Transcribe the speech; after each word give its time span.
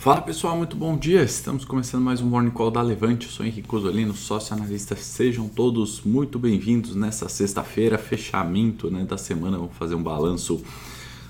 Fala 0.00 0.22
pessoal, 0.22 0.56
muito 0.56 0.78
bom 0.78 0.96
dia. 0.96 1.22
Estamos 1.22 1.62
começando 1.62 2.02
mais 2.02 2.22
um 2.22 2.26
Morning 2.26 2.48
Call 2.48 2.70
da 2.70 2.80
Levante. 2.80 3.26
Eu 3.26 3.32
sou 3.32 3.44
Henrique 3.44 3.68
Cosolino, 3.68 4.14
sócio 4.14 4.56
analista. 4.56 4.96
Sejam 4.96 5.46
todos 5.46 6.00
muito 6.00 6.38
bem-vindos 6.38 6.96
nessa 6.96 7.28
sexta-feira, 7.28 7.98
fechamento 7.98 8.90
né, 8.90 9.04
da 9.04 9.18
semana. 9.18 9.58
Vamos 9.58 9.76
fazer 9.76 9.94
um 9.94 10.02
balanço 10.02 10.64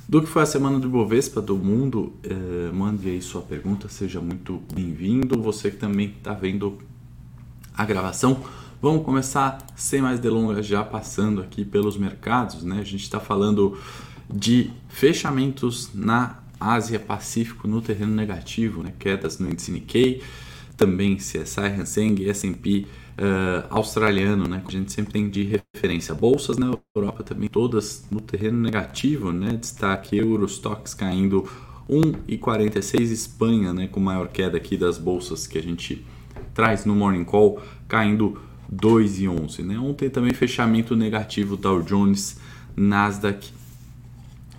do 0.08 0.22
que 0.22 0.28
foi 0.28 0.42
a 0.42 0.46
semana 0.46 0.78
do 0.78 0.86
Ibovespa 0.86 1.42
do 1.42 1.56
mundo. 1.56 2.12
É, 2.22 2.70
mande 2.70 3.08
aí 3.08 3.20
sua 3.20 3.42
pergunta, 3.42 3.88
seja 3.88 4.20
muito 4.20 4.62
bem-vindo. 4.72 5.42
Você 5.42 5.72
que 5.72 5.76
também 5.76 6.14
está 6.16 6.32
vendo 6.32 6.78
a 7.76 7.84
gravação. 7.84 8.40
Vamos 8.80 9.04
começar 9.04 9.58
sem 9.74 10.00
mais 10.00 10.20
delongas, 10.20 10.64
já 10.64 10.84
passando 10.84 11.40
aqui 11.40 11.64
pelos 11.64 11.96
mercados. 11.96 12.62
Né? 12.62 12.78
A 12.78 12.84
gente 12.84 13.02
está 13.02 13.18
falando 13.18 13.76
de 14.32 14.70
fechamentos 14.88 15.90
na 15.92 16.39
Ásia 16.60 17.00
Pacífico 17.00 17.66
no 17.66 17.80
terreno 17.80 18.14
negativo, 18.14 18.82
né? 18.82 18.92
quedas 18.98 19.38
no 19.38 19.48
índice 19.48 19.72
Nikkei, 19.72 20.22
também 20.76 21.16
CSI, 21.16 22.00
Hang 22.00 22.28
S&P 22.28 22.86
uh, 23.18 23.66
australiano, 23.70 24.46
né? 24.46 24.62
a 24.66 24.70
gente 24.70 24.92
sempre 24.92 25.12
tem 25.12 25.28
de 25.28 25.60
referência. 25.74 26.14
Bolsas 26.14 26.58
na 26.58 26.76
Europa 26.94 27.22
também 27.22 27.48
todas 27.48 28.04
no 28.10 28.20
terreno 28.20 28.58
negativo, 28.58 29.32
né? 29.32 29.56
destaque 29.58 30.18
Eurostox 30.18 30.94
caindo 30.94 31.48
1,46, 31.88 33.00
Espanha 33.10 33.72
né? 33.72 33.88
com 33.88 33.98
maior 33.98 34.28
queda 34.28 34.56
aqui 34.56 34.76
das 34.76 34.98
bolsas 34.98 35.46
que 35.46 35.58
a 35.58 35.62
gente 35.62 36.04
traz 36.54 36.84
no 36.84 36.94
Morning 36.94 37.24
Call, 37.24 37.60
caindo 37.88 38.38
2,11. 38.72 39.64
Né? 39.64 39.78
Ontem 39.78 40.08
também 40.08 40.32
fechamento 40.32 40.94
negativo 40.94 41.56
Dow 41.56 41.82
Jones, 41.82 42.38
Nasdaq 42.76 43.59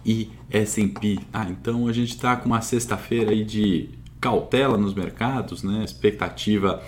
e 0.06 0.30
S&P. 0.50 1.20
Ah, 1.32 1.48
então 1.50 1.88
a 1.88 1.94
gente 1.94 2.16
está 2.16 2.36
com 2.36 2.48
uma 2.48 2.62
sexta-feira 2.62 3.32
aí 3.32 3.44
de 3.44 3.90
cautela 4.20 4.78
nos 4.78 4.94
mercados, 4.94 5.64
né? 5.64 5.84
Expectativa 5.84 6.84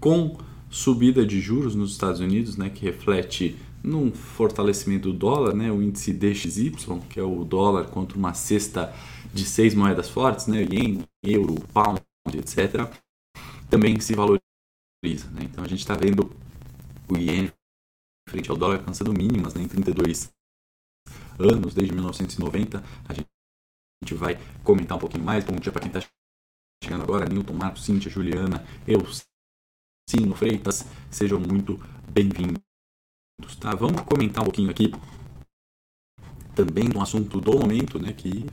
com 0.00 0.36
subida 0.68 1.24
de 1.24 1.40
juros 1.40 1.74
nos 1.74 1.92
Estados 1.92 2.20
Unidos, 2.20 2.56
né? 2.56 2.70
Que 2.70 2.84
reflete 2.84 3.56
num 3.82 4.12
fortalecimento 4.12 5.12
do 5.12 5.18
dólar, 5.18 5.54
né? 5.54 5.70
O 5.70 5.82
índice 5.82 6.12
DXY, 6.12 6.72
que 7.08 7.18
é 7.18 7.22
o 7.22 7.44
dólar 7.44 7.86
contra 7.86 8.16
uma 8.16 8.34
cesta 8.34 8.92
de 9.32 9.44
seis 9.44 9.74
moedas 9.74 10.08
fortes, 10.08 10.46
né? 10.46 10.62
Yen, 10.62 11.02
euro, 11.24 11.54
pound, 11.72 12.00
etc. 12.34 12.90
Também 13.68 13.98
se 14.00 14.14
valoriza, 14.14 15.30
né? 15.32 15.42
Então 15.42 15.64
a 15.64 15.68
gente 15.68 15.80
está 15.80 15.94
vendo 15.94 16.30
o 17.08 17.16
Yen 17.16 17.50
frente 18.28 18.50
ao 18.50 18.56
dólar 18.56 18.76
alcançando 18.76 19.12
mínimas, 19.12 19.54
né? 19.54 19.62
Em 19.62 19.68
32 19.68 20.32
anos, 21.38 21.74
desde 21.74 21.94
1990. 21.94 22.82
A 23.08 23.12
gente 23.14 24.14
vai 24.14 24.38
comentar 24.62 24.96
um 24.96 25.00
pouquinho 25.00 25.24
mais. 25.24 25.44
Bom 25.44 25.56
dia 25.56 25.72
para 25.72 25.82
quem 25.82 25.90
está 25.90 26.06
chegando 26.82 27.02
agora: 27.02 27.28
Newton, 27.28 27.54
Marcos, 27.54 27.84
Cíntia, 27.84 28.10
Juliana, 28.10 28.64
eu, 28.86 29.00
Sino 30.08 30.34
Freitas. 30.34 30.84
Sejam 31.10 31.40
muito 31.40 31.80
bem-vindos. 32.10 32.60
Tá? 33.60 33.74
Vamos 33.74 34.02
comentar 34.02 34.42
um 34.42 34.46
pouquinho 34.46 34.70
aqui 34.70 34.92
também 36.54 36.88
um 36.94 37.00
assunto 37.00 37.40
do 37.40 37.58
momento, 37.58 37.98
né, 37.98 38.12
que 38.12 38.46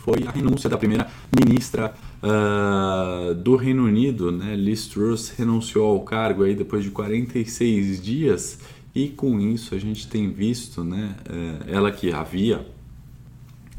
foi 0.00 0.24
a 0.26 0.30
renúncia 0.30 0.70
da 0.70 0.78
primeira 0.78 1.10
ministra 1.36 1.94
uh, 2.22 3.34
do 3.34 3.56
Reino 3.56 3.84
Unido, 3.84 4.30
né, 4.30 4.54
Liz 4.54 4.86
Truss 4.86 5.30
renunciou 5.30 5.90
ao 5.90 6.04
cargo 6.04 6.44
aí 6.44 6.54
depois 6.54 6.84
de 6.84 6.90
46 6.90 8.02
dias 8.02 8.60
e 8.94 9.08
com 9.08 9.38
isso 9.40 9.74
a 9.74 9.78
gente 9.78 10.06
tem 10.08 10.30
visto, 10.30 10.82
né, 10.82 11.16
é, 11.28 11.72
ela 11.74 11.90
que 11.92 12.12
havia 12.12 12.66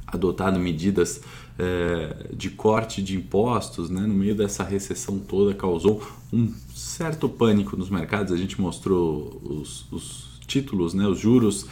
adotado 0.07 0.59
medidas 0.59 1.21
é, 1.57 2.27
de 2.33 2.49
corte 2.49 3.01
de 3.01 3.15
impostos, 3.15 3.89
né, 3.89 4.01
no 4.01 4.13
meio 4.13 4.33
dessa 4.33 4.63
recessão 4.63 5.19
toda, 5.19 5.53
causou 5.53 6.01
um 6.31 6.53
certo 6.73 7.27
pânico 7.27 7.75
nos 7.75 7.89
mercados. 7.89 8.31
A 8.31 8.37
gente 8.37 8.59
mostrou 8.59 9.41
os, 9.43 9.91
os 9.91 10.28
títulos, 10.49 10.93
né, 10.93 11.07
os 11.07 11.19
juros 11.19 11.67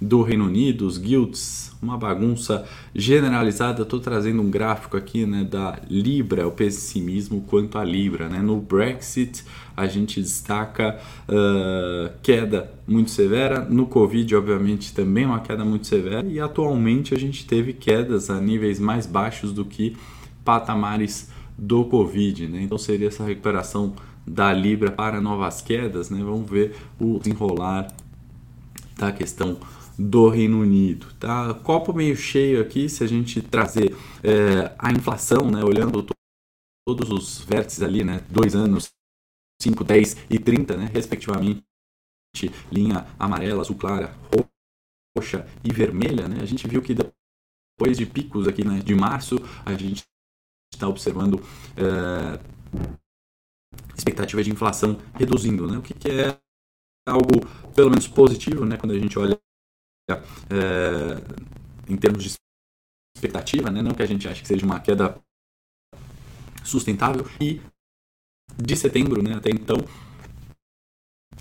do 0.00 0.22
Reino 0.22 0.46
Unido, 0.46 0.84
os 0.84 0.98
guilds, 0.98 1.70
uma 1.80 1.96
bagunça 1.96 2.66
generalizada. 2.94 3.82
Estou 3.82 4.00
trazendo 4.00 4.42
um 4.42 4.50
gráfico 4.50 4.96
aqui 4.96 5.24
né, 5.24 5.44
da 5.44 5.78
Libra, 5.88 6.46
o 6.46 6.50
pessimismo 6.50 7.44
quanto 7.46 7.78
à 7.78 7.84
Libra. 7.84 8.28
Né? 8.28 8.40
No 8.40 8.60
Brexit, 8.60 9.44
a 9.76 9.86
gente 9.86 10.20
destaca 10.20 10.98
uh, 11.28 12.10
queda 12.22 12.72
muito 12.86 13.10
severa. 13.12 13.60
No 13.64 13.86
Covid, 13.86 14.34
obviamente, 14.34 14.92
também 14.92 15.24
uma 15.24 15.40
queda 15.40 15.64
muito 15.64 15.86
severa. 15.86 16.26
E 16.26 16.40
atualmente 16.40 17.14
a 17.14 17.18
gente 17.18 17.46
teve 17.46 17.72
quedas 17.72 18.28
a 18.28 18.40
níveis 18.40 18.80
mais 18.80 19.06
baixos 19.06 19.52
do 19.52 19.64
que 19.64 19.96
patamares 20.44 21.30
do 21.56 21.84
Covid. 21.84 22.48
Né? 22.48 22.62
Então 22.62 22.76
seria 22.76 23.06
essa 23.06 23.24
recuperação 23.24 23.94
da 24.26 24.52
Libra 24.52 24.90
para 24.90 25.20
novas 25.20 25.62
quedas. 25.62 26.10
Né? 26.10 26.20
Vamos 26.22 26.50
ver 26.50 26.74
o 26.98 27.18
desenrolar 27.18 27.86
da 29.02 29.12
questão 29.12 29.58
do 29.98 30.28
Reino 30.28 30.60
Unido. 30.60 31.12
Tá? 31.18 31.52
Copo 31.54 31.92
meio 31.92 32.16
cheio 32.16 32.62
aqui, 32.62 32.88
se 32.88 33.02
a 33.02 33.06
gente 33.06 33.42
trazer 33.42 33.96
é, 34.22 34.74
a 34.78 34.92
inflação, 34.92 35.50
né, 35.50 35.62
olhando 35.64 36.06
todos 36.86 37.10
os 37.10 37.40
vértices 37.40 37.82
ali, 37.82 38.04
né, 38.04 38.24
dois 38.30 38.54
anos, 38.54 38.90
5, 39.60 39.84
10 39.84 40.16
e 40.30 40.38
30, 40.38 40.76
né, 40.76 40.90
respectivamente, 40.92 41.62
linha 42.70 43.06
amarela, 43.18 43.60
azul 43.60 43.76
clara, 43.76 44.14
roxa 45.16 45.46
e 45.62 45.72
vermelha, 45.72 46.28
né, 46.28 46.40
a 46.40 46.46
gente 46.46 46.66
viu 46.66 46.80
que 46.80 46.94
depois 46.94 47.98
de 47.98 48.06
picos 48.06 48.46
aqui 48.46 48.64
né, 48.64 48.78
de 48.78 48.94
março, 48.94 49.36
a 49.64 49.74
gente 49.74 50.04
está 50.72 50.88
observando 50.88 51.42
é, 51.76 52.40
expectativa 53.96 54.42
de 54.42 54.50
inflação 54.50 54.98
reduzindo, 55.14 55.66
né, 55.66 55.76
o 55.76 55.82
que, 55.82 55.92
que 55.92 56.08
é 56.08 56.41
algo 57.06 57.46
pelo 57.74 57.90
menos 57.90 58.06
positivo, 58.06 58.64
né, 58.64 58.76
quando 58.76 58.92
a 58.92 58.98
gente 58.98 59.18
olha 59.18 59.38
é, 60.10 61.92
em 61.92 61.96
termos 61.96 62.22
de 62.22 62.34
expectativa, 63.16 63.70
né? 63.70 63.82
não 63.82 63.92
que 63.92 64.02
a 64.02 64.06
gente 64.06 64.26
ache 64.28 64.42
que 64.42 64.48
seja 64.48 64.66
uma 64.66 64.80
queda 64.80 65.20
sustentável, 66.64 67.24
e 67.40 67.60
de 68.56 68.76
setembro 68.76 69.22
né, 69.22 69.34
até 69.34 69.50
então, 69.50 69.76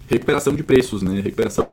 recuperação 0.08 0.56
de 0.56 0.64
preços, 0.64 1.02
né? 1.02 1.20
recuperação 1.20 1.72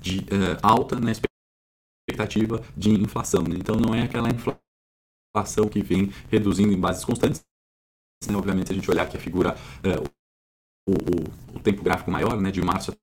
de 0.00 0.20
uh, 0.20 0.58
alta 0.62 0.98
na 1.00 1.10
expectativa 1.10 2.64
de 2.76 2.90
inflação. 2.90 3.42
Né? 3.42 3.56
Então 3.58 3.76
não 3.76 3.94
é 3.94 4.02
aquela 4.02 4.28
inflação 4.28 5.68
que 5.68 5.82
vem 5.82 6.10
reduzindo 6.30 6.72
em 6.72 6.80
bases 6.80 7.04
constantes. 7.04 7.44
Né? 8.28 8.36
Obviamente, 8.36 8.68
se 8.68 8.72
a 8.72 8.76
gente 8.76 8.90
olhar 8.90 9.02
aqui 9.02 9.16
a 9.16 9.20
figura, 9.20 9.54
uh, 9.54 10.15
o, 10.86 10.92
o, 10.92 11.56
o, 11.56 11.60
tempo 11.60 11.82
gráfico 11.82 12.10
maior, 12.10 12.40
né, 12.40 12.50
de 12.50 12.62
março 12.62 12.96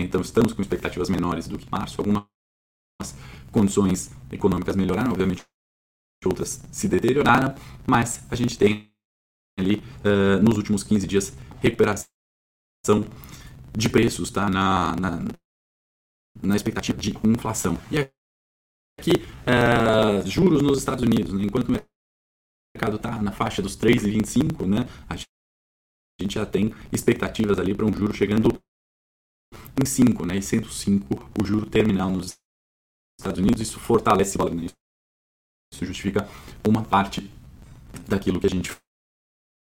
então 0.00 0.20
estamos 0.20 0.52
com 0.52 0.62
expectativas 0.62 1.08
menores 1.08 1.48
do 1.48 1.58
que 1.58 1.70
março. 1.70 2.00
Algumas 2.00 2.26
condições 3.50 4.10
econômicas 4.30 4.76
melhoraram, 4.76 5.12
obviamente 5.12 5.44
outras 6.24 6.62
se 6.72 6.88
deterioraram, 6.88 7.54
mas 7.86 8.26
a 8.30 8.34
gente 8.34 8.58
tem 8.58 8.92
ali 9.58 9.76
uh, 9.76 10.42
nos 10.42 10.56
últimos 10.56 10.82
15 10.82 11.06
dias 11.06 11.36
recuperação 11.60 12.06
de 13.76 13.88
preços 13.88 14.30
tá? 14.30 14.50
na, 14.50 14.96
na, 14.96 15.24
na 16.42 16.56
expectativa 16.56 16.98
de 16.98 17.16
inflação. 17.24 17.78
E 17.92 17.98
aqui, 18.98 19.12
uh, 19.46 20.28
juros 20.28 20.62
nos 20.62 20.78
Estados 20.78 21.04
Unidos, 21.04 21.32
né? 21.32 21.44
enquanto 21.44 21.68
o 21.68 21.72
mercado 22.74 22.96
está 22.96 23.22
na 23.22 23.30
faixa 23.30 23.62
dos 23.62 23.76
3,25, 23.76 24.66
né? 24.66 24.88
a 25.08 25.16
gente 25.16 25.35
já 26.30 26.46
tem 26.46 26.72
expectativas 26.92 27.58
ali 27.58 27.74
para 27.74 27.84
um 27.84 27.92
juro 27.92 28.14
chegando 28.14 28.48
em 29.80 29.84
5, 29.84 30.24
né? 30.24 30.36
E 30.36 30.42
sendo 30.42 30.68
5 30.68 31.14
o 31.40 31.44
juro 31.44 31.68
terminal 31.68 32.10
nos 32.10 32.38
Estados 33.20 33.38
Unidos, 33.38 33.60
isso 33.60 33.78
fortalece 33.78 34.36
o 34.36 34.38
dólar, 34.38 34.54
né? 34.54 34.66
Isso 35.72 35.84
justifica 35.84 36.28
uma 36.66 36.82
parte 36.82 37.30
daquilo 38.08 38.40
que 38.40 38.46
a 38.46 38.50
gente 38.50 38.74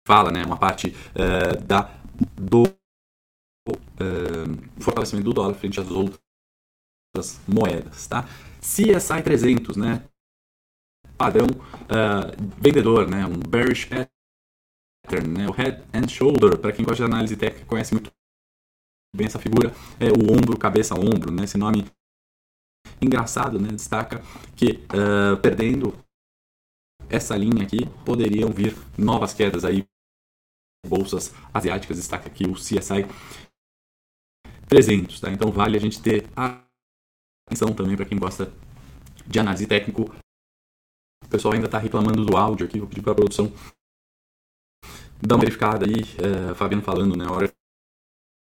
fala, 0.08 0.32
né? 0.32 0.44
Uma 0.46 0.58
parte 0.58 0.90
uh, 0.90 1.66
da, 1.66 1.84
do 2.36 2.64
uh, 2.64 4.82
fortalecimento 4.82 5.26
do 5.26 5.34
dólar 5.34 5.56
frente 5.56 5.80
às 5.80 5.90
outras 5.90 7.42
moedas, 7.48 8.08
tá? 8.08 8.24
CSI 8.62 9.24
300, 9.24 9.76
né? 9.76 10.08
Padrão 11.18 11.48
uh, 11.48 12.62
vendedor, 12.62 13.10
né? 13.10 13.26
Um 13.26 13.40
bearish 13.40 13.86
pattern, 13.86 14.17
né? 15.16 15.48
O 15.48 15.52
head 15.52 15.84
and 15.94 16.08
shoulder, 16.08 16.58
para 16.58 16.72
quem 16.72 16.86
gosta 16.86 17.06
de 17.06 17.12
análise 17.12 17.36
técnica 17.36 17.66
conhece 17.66 17.94
muito 17.94 18.12
bem 19.16 19.26
essa 19.26 19.40
figura, 19.40 19.74
é 20.00 20.10
o 20.10 20.34
ombro, 20.34 20.58
cabeça, 20.58 20.96
ombro, 20.96 21.32
né? 21.32 21.44
Esse 21.44 21.58
nome 21.58 21.86
engraçado, 23.02 23.60
né? 23.60 23.70
Destaca 23.70 24.22
que 24.56 24.84
uh, 24.94 25.38
perdendo 25.42 25.94
essa 27.10 27.38
linha 27.38 27.64
aqui, 27.64 27.86
poderiam 28.06 28.52
vir 28.52 28.76
novas 28.98 29.34
quedas 29.34 29.64
aí. 29.64 29.86
Bolsas 30.86 31.34
asiáticas, 31.54 31.98
destaca 31.98 32.28
aqui 32.28 32.46
o 32.46 32.54
CSI 32.54 33.06
300, 34.68 35.20
tá? 35.20 35.32
Então 35.32 35.52
vale 35.52 35.78
a 35.78 35.80
gente 35.80 36.02
ter 36.02 36.26
atenção 36.36 37.74
também 37.74 37.96
para 37.96 38.06
quem 38.06 38.18
gosta 38.18 38.54
de 39.26 39.40
análise 39.40 39.66
técnico 39.66 40.04
O 41.24 41.28
pessoal 41.30 41.54
ainda 41.54 41.66
está 41.66 41.78
reclamando 41.78 42.26
do 42.26 42.38
áudio 42.38 42.66
aqui, 42.66 42.80
vou 42.80 42.88
pedir 42.88 43.02
para 43.02 43.14
a 43.14 43.16
produção 43.16 43.52
dar 45.22 45.36
uma 45.36 45.42
verificada 45.42 45.86
aí. 45.86 46.02
É, 46.22 46.54
Fabiano 46.56 46.84
falando, 46.84 47.16
né? 47.16 47.26
A 47.26 47.32
hora 47.32 47.54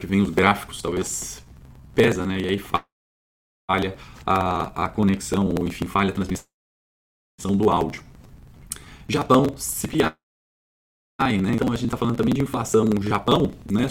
que 0.01 0.07
vem 0.07 0.21
os 0.21 0.31
gráficos, 0.31 0.81
talvez 0.81 1.45
pesa, 1.95 2.25
né? 2.27 2.39
E 2.41 2.49
aí 2.49 2.59
falha 2.59 3.97
a, 4.27 4.85
a 4.85 4.89
conexão, 4.89 5.55
ou 5.59 5.67
enfim, 5.67 5.87
falha 5.87 6.11
a 6.11 6.15
transmissão 6.15 6.47
do 7.57 7.71
áudio. 7.71 8.03
Japão, 9.09 9.45
CPI, 9.57 10.15
né? 11.43 11.53
Então 11.55 11.69
a 11.73 11.77
gente 11.77 11.87
está 11.87 11.97
falando 11.97 12.17
também 12.17 12.35
de 12.35 12.41
inflação. 12.41 12.87
Japão, 13.03 13.53
né? 13.71 13.87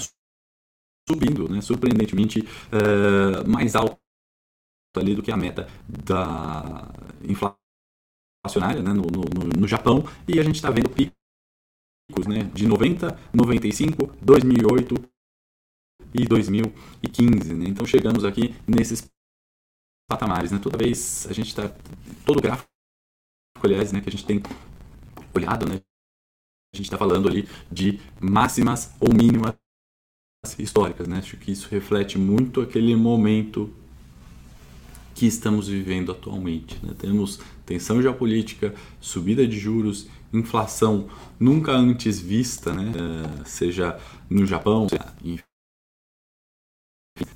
Subindo, 1.08 1.50
né? 1.50 1.62
Surpreendentemente 1.62 2.40
uh, 2.42 3.48
mais 3.50 3.76
alto 3.76 4.00
ali 4.98 5.16
do 5.16 5.22
que 5.22 5.32
a 5.32 5.38
meta 5.38 5.68
da 5.88 6.92
inflacionária 7.24 8.82
né? 8.82 8.94
no, 8.94 9.04
no, 9.04 9.60
no 9.60 9.68
Japão. 9.68 10.04
E 10.28 10.40
a 10.40 10.44
gente 10.44 10.56
está 10.56 10.70
vendo 10.70 10.90
né? 12.28 12.44
de 12.54 12.66
90, 12.66 13.18
95, 13.34 14.16
2008 14.22 14.96
e 16.14 16.26
2015. 16.26 17.54
Né? 17.54 17.66
Então 17.68 17.86
chegamos 17.86 18.26
aqui 18.26 18.56
nesses 18.68 19.10
patamares. 20.10 20.52
Né? 20.52 20.60
Toda 20.62 20.78
vez 20.78 21.28
a 21.30 21.34
gente 21.34 21.48
está. 21.48 21.72
Todo 22.26 22.42
gráfico, 22.42 22.70
aliás, 23.64 23.92
né, 23.92 24.02
que 24.02 24.10
a 24.10 24.12
gente 24.12 24.26
tem 24.26 24.42
olhado, 25.34 25.68
né, 25.68 25.82
a 26.74 26.78
gente 26.78 26.86
está 26.86 26.98
falando 26.98 27.28
ali 27.28 27.48
de 27.72 28.00
máximas 28.20 28.94
ou 29.00 29.14
mínimas 29.14 29.56
históricas. 30.58 31.08
Né? 31.08 31.18
Acho 31.18 31.38
que 31.38 31.52
isso 31.52 31.68
reflete 31.70 32.18
muito 32.18 32.62
aquele 32.62 32.96
momento 32.96 33.74
que 35.16 35.26
estamos 35.26 35.68
vivendo 35.68 36.12
atualmente. 36.12 36.84
Né? 36.86 36.94
Temos 36.98 37.40
tensão 37.66 38.02
geopolítica, 38.02 38.74
subida 39.02 39.46
de 39.46 39.60
juros, 39.60 40.08
inflação 40.32 41.08
nunca 41.40 41.72
antes 41.72 42.20
vista, 42.20 42.74
né? 42.74 42.92
Uh, 42.92 43.46
seja 43.46 43.98
no 44.30 44.46
Japão, 44.46 44.88
seja 44.90 45.14
em 45.24 45.36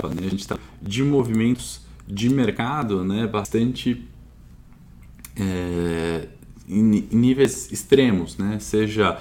né? 0.10 0.20
a 0.20 0.30
gente 0.30 0.42
está 0.42 0.58
de 0.82 1.04
movimentos 1.04 1.82
de 2.08 2.30
mercado 2.30 3.04
né? 3.04 3.28
bastante 3.28 4.06
é, 5.36 6.28
em, 6.68 7.08
níveis 7.12 7.72
extremos, 7.72 8.38
né? 8.38 8.60
seja 8.60 9.20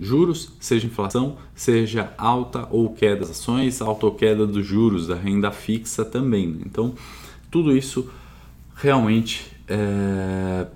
juros, 0.00 0.52
seja 0.60 0.86
inflação, 0.86 1.38
seja 1.54 2.12
alta 2.16 2.68
ou 2.70 2.94
queda 2.94 3.20
das 3.20 3.30
ações, 3.30 3.80
alta 3.80 4.06
ou 4.06 4.14
queda 4.14 4.46
dos 4.46 4.64
juros, 4.64 5.08
da 5.08 5.16
renda 5.16 5.50
fixa 5.50 6.04
também. 6.04 6.60
Então, 6.64 6.94
tudo 7.50 7.76
isso 7.76 8.08
realmente 8.76 9.50
é, 9.66 10.66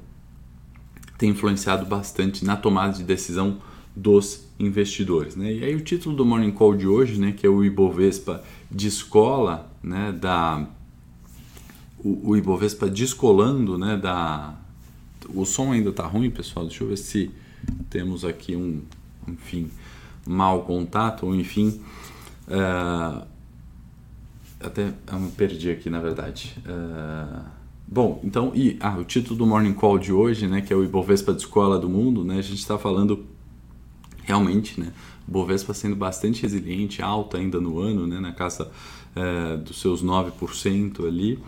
tem 1.23 1.31
influenciado 1.31 1.87
bastante 1.87 2.45
na 2.45 2.57
tomada 2.57 2.95
de 2.95 3.05
decisão 3.05 3.59
dos 3.95 4.45
investidores. 4.59 5.37
Né? 5.37 5.53
E 5.53 5.65
aí 5.65 5.73
o 5.77 5.81
título 5.81 6.17
do 6.17 6.25
Morning 6.25 6.51
Call 6.51 6.75
de 6.75 6.89
hoje, 6.89 7.17
né, 7.21 7.31
que 7.31 7.47
é 7.47 7.49
o 7.49 7.65
Ibovespa 7.65 8.43
de 8.69 8.89
escola, 8.89 9.71
né, 9.81 10.11
da 10.11 10.67
o, 11.97 12.31
o 12.31 12.37
Ibovespa 12.37 12.89
descolando, 12.89 13.79
né, 13.79 13.97
da 13.97 14.53
o 15.33 15.45
som 15.45 15.71
ainda 15.71 15.93
tá 15.93 16.05
ruim, 16.05 16.29
pessoal. 16.29 16.67
Deixa 16.67 16.83
eu 16.83 16.89
ver 16.89 16.97
se 16.97 17.31
temos 17.89 18.25
aqui 18.25 18.57
um, 18.57 18.83
enfim, 19.29 19.71
mau 20.27 20.63
contato 20.63 21.25
ou 21.25 21.37
enfim, 21.37 21.81
uh, 22.49 23.25
até 24.59 24.93
eu 25.07 25.21
me 25.21 25.31
perdi 25.31 25.71
aqui 25.71 25.89
na 25.89 26.01
verdade. 26.01 26.57
Uh, 26.67 27.62
bom, 27.93 28.21
então 28.25 28.53
e 28.55 28.79
ah, 28.81 28.97
o 28.99 29.05
título 29.05 29.37
do 29.37 29.47
Morning 29.47 29.75
Call 29.75 29.99
de 29.99 30.13
hoje, 30.13 30.49
né, 30.49 30.63
que 30.63 30.73
é 30.73 30.77
o 30.77 30.83
Ibovespa 30.83 31.35
de 31.35 31.41
escola 31.41 31.79
do 31.79 31.91
mundo, 31.91 32.25
né, 32.25 32.39
a 32.39 32.43
gente 32.43 32.59
está 32.59 32.79
falando 32.79 33.27
realmente, 34.25 34.81
né, 34.81 34.93
Bovespa 35.29 35.75
sendo 35.75 35.95
bastante 35.95 36.43
resiliente, 36.43 37.03
alta 37.03 37.37
ainda 37.37 37.61
no 37.61 37.79
ano, 37.79 38.07
né, 38.07 38.19
na 38.19 38.33
casa 38.33 38.71
é, 39.15 39.59
dos 39.59 39.79
seus 39.79 40.03
9% 40.03 41.07
ali, 41.07 41.39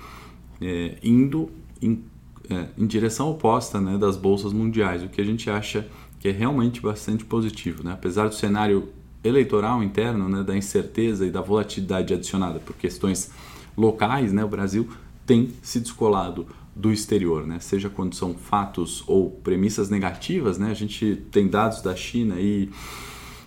é, 0.61 0.99
indo 1.03 1.51
em, 1.81 2.05
é, 2.51 2.67
em, 2.77 2.87
direção 2.87 3.31
oposta 3.31 3.81
né, 3.81 3.97
das 3.97 4.17
bolsas 4.17 4.53
mundiais, 4.53 5.03
o 5.03 5.09
que 5.09 5.21
a 5.21 5.25
gente 5.25 5.49
acha 5.49 5.89
que 6.21 6.29
é 6.29 6.31
realmente 6.31 6.81
bastante 6.81 7.25
positivo. 7.25 7.83
Né? 7.83 7.93
Apesar 7.93 8.29
do 8.29 8.35
cenário 8.35 8.91
eleitoral 9.23 9.83
interno, 9.83 10.29
né, 10.29 10.43
da 10.43 10.55
incerteza 10.57 11.27
e 11.27 11.31
da 11.31 11.41
volatilidade 11.41 12.13
adicionada 12.13 12.59
por 12.61 12.77
questões 12.77 13.31
locais, 13.77 14.33
né, 14.33 14.45
o 14.45 14.49
Brasil 14.49 14.89
tem 15.27 15.51
se 15.63 15.81
descolado 15.81 16.47
do 16.75 16.93
exterior, 16.93 17.47
né? 17.47 17.61
seja 17.61 17.89
quando 17.89 18.15
são 18.15 18.35
fatos 18.35 19.05
ou 19.07 19.31
premissas 19.31 19.89
negativas. 19.89 20.59
Né? 20.59 20.71
A 20.71 20.75
gente 20.75 21.23
tem 21.31 21.49
dados 21.49 21.81
da 21.81 21.95
China 21.95 22.41
e 22.41 22.69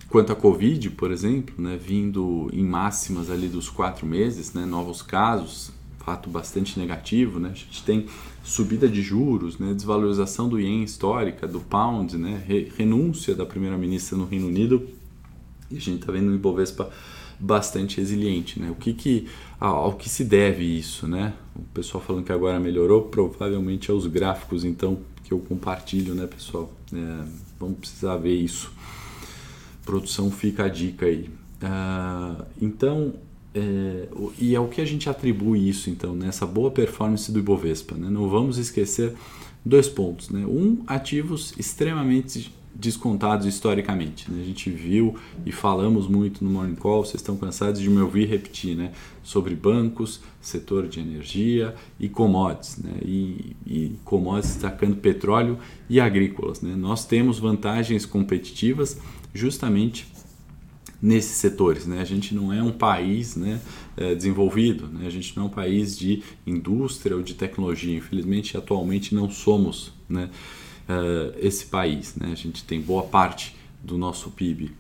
Quanto 0.10 0.32
à 0.32 0.36
Covid, 0.36 0.92
por 0.92 1.12
exemplo, 1.12 1.54
né, 1.58 1.78
vindo 1.78 2.50
em 2.54 2.64
máximas 2.64 3.30
ali 3.30 3.50
dos 3.50 3.70
quatro 3.70 4.06
meses, 4.06 4.54
né, 4.54 4.66
novos 4.66 5.02
casos, 5.02 5.72
fato 6.00 6.30
bastante 6.30 6.80
negativo, 6.80 7.40
né, 7.40 7.50
a 7.52 7.54
gente 7.54 7.84
tem 7.84 8.06
subida 8.42 8.88
de 8.88 9.02
juros, 9.02 9.60
né, 9.60 9.74
desvalorização 9.74 10.48
do 10.48 10.58
ien 10.58 10.82
histórica, 10.82 11.46
do 11.46 11.60
pound, 11.60 12.18
né, 12.18 12.42
re, 12.48 12.72
renúncia 12.78 13.36
da 13.36 13.46
primeira-ministra 13.46 14.18
no 14.18 14.24
Reino 14.24 14.48
Unido, 14.48 14.88
e 15.70 15.76
a 15.76 15.82
gente 15.82 16.00
está 16.00 16.14
vendo 16.14 16.32
o 16.32 16.36
Ibovespa 16.36 16.90
bastante 17.40 17.98
resiliente. 17.98 18.60
Né? 18.60 18.70
O 18.70 18.76
que 18.76 18.94
que, 18.94 19.28
ao 19.60 19.94
que 19.94 20.10
se 20.10 20.24
deve 20.24 20.64
isso? 20.64 21.08
Né? 21.08 21.34
O 21.56 21.62
pessoal 21.74 22.04
falando 22.04 22.24
que 22.24 22.32
agora 22.32 22.60
melhorou, 22.60 23.04
provavelmente 23.04 23.92
aos 23.92 24.08
gráficos 24.08 24.64
então 24.64 25.00
que 25.24 25.34
eu 25.34 25.40
compartilho, 25.40 26.16
né, 26.16 26.26
pessoal? 26.26 26.72
É, 26.94 27.26
vamos 27.60 27.80
precisar 27.80 28.16
ver 28.16 28.36
isso 28.36 28.72
produção 29.88 30.30
fica 30.30 30.66
a 30.66 30.68
dica 30.68 31.06
aí. 31.06 31.30
Uh, 31.64 32.44
então, 32.62 33.14
é, 33.56 34.10
e 34.38 34.54
é 34.54 34.60
o 34.60 34.68
que 34.68 34.82
a 34.82 34.86
gente 34.86 35.10
atribui 35.10 35.68
isso 35.68 35.90
então 35.90 36.14
nessa 36.14 36.46
boa 36.46 36.70
performance 36.70 37.32
do 37.32 37.40
Ibovespa. 37.40 37.96
Né? 37.96 38.10
Não 38.10 38.30
vamos 38.30 38.58
esquecer 38.58 39.14
dois 39.66 39.88
pontos. 39.88 40.30
Né? 40.30 40.46
Um, 40.46 40.84
ativos 40.86 41.54
extremamente 41.58 42.54
descontados 42.80 43.46
historicamente. 43.48 44.32
Né? 44.32 44.42
A 44.42 44.46
gente 44.46 44.70
viu 44.70 45.16
e 45.46 45.52
falamos 45.52 46.08
muito 46.08 46.44
no 46.44 46.50
Morning 46.50 46.76
Call, 46.76 47.04
vocês 47.04 47.16
estão 47.16 47.36
cansados 47.36 47.82
de 47.82 47.90
me 47.90 48.00
ouvir 48.00 48.28
repetir, 48.28 48.76
né? 48.76 48.92
sobre 49.24 49.56
bancos, 49.56 50.22
setor 50.40 50.88
de 50.88 51.00
energia 51.00 51.76
e 52.00 52.08
commodities, 52.08 52.78
né? 52.78 52.94
e, 53.04 53.56
e 53.66 53.96
commodities 54.06 54.54
destacando 54.54 54.96
petróleo 54.98 55.58
e 55.90 56.00
agrícolas. 56.00 56.62
Né? 56.62 56.76
Nós 56.76 57.06
temos 57.06 57.40
vantagens 57.40 58.06
competitivas 58.06 58.98
justamente 59.34 60.08
nesses 61.02 61.38
setores. 61.38 61.88
Né? 61.88 62.00
A 62.00 62.06
gente 62.06 62.36
não 62.36 62.54
é 62.54 62.62
um 62.62 62.72
país 62.72 63.36
né, 63.36 63.60
é, 63.96 64.14
desenvolvido, 64.14 64.88
né? 64.88 65.08
a 65.08 65.10
gente 65.10 65.36
não 65.36 65.44
é 65.44 65.46
um 65.48 65.52
país 65.52 65.98
de 65.98 66.22
indústria 66.46 67.16
ou 67.16 67.24
de 67.24 67.34
tecnologia. 67.34 67.98
Infelizmente, 67.98 68.56
atualmente 68.56 69.16
não 69.16 69.30
somos 69.30 69.94
né, 70.08 70.30
uh, 70.88 71.36
esse 71.38 71.66
país. 71.66 72.16
Né? 72.16 72.30
A 72.32 72.36
gente 72.36 72.64
tem 72.64 72.82
boa 72.82 73.04
parte 73.04 73.56
do 73.84 73.98
nosso 73.98 74.32
PIB 74.32 74.72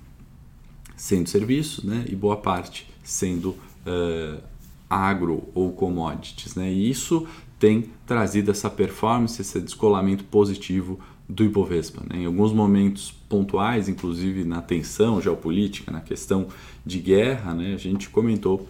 sendo 0.95 1.29
serviços 1.29 1.83
né? 1.83 2.05
e 2.09 2.15
boa 2.15 2.37
parte 2.37 2.87
sendo 3.03 3.49
uh, 3.49 4.41
agro 4.89 5.47
ou 5.53 5.71
commodities. 5.71 6.55
Né? 6.55 6.71
E 6.71 6.89
isso 6.89 7.27
tem 7.59 7.89
trazido 8.05 8.51
essa 8.51 8.69
performance, 8.69 9.41
esse 9.41 9.59
descolamento 9.59 10.23
positivo 10.23 10.99
do 11.27 11.43
Ibovespa. 11.43 12.01
Né? 12.09 12.21
Em 12.21 12.25
alguns 12.25 12.53
momentos 12.53 13.11
pontuais, 13.27 13.89
inclusive 13.89 14.43
na 14.43 14.61
tensão 14.61 15.21
geopolítica, 15.21 15.91
na 15.91 16.01
questão 16.01 16.47
de 16.85 16.99
guerra, 16.99 17.53
né? 17.53 17.73
a 17.73 17.77
gente 17.77 18.09
comentou 18.09 18.67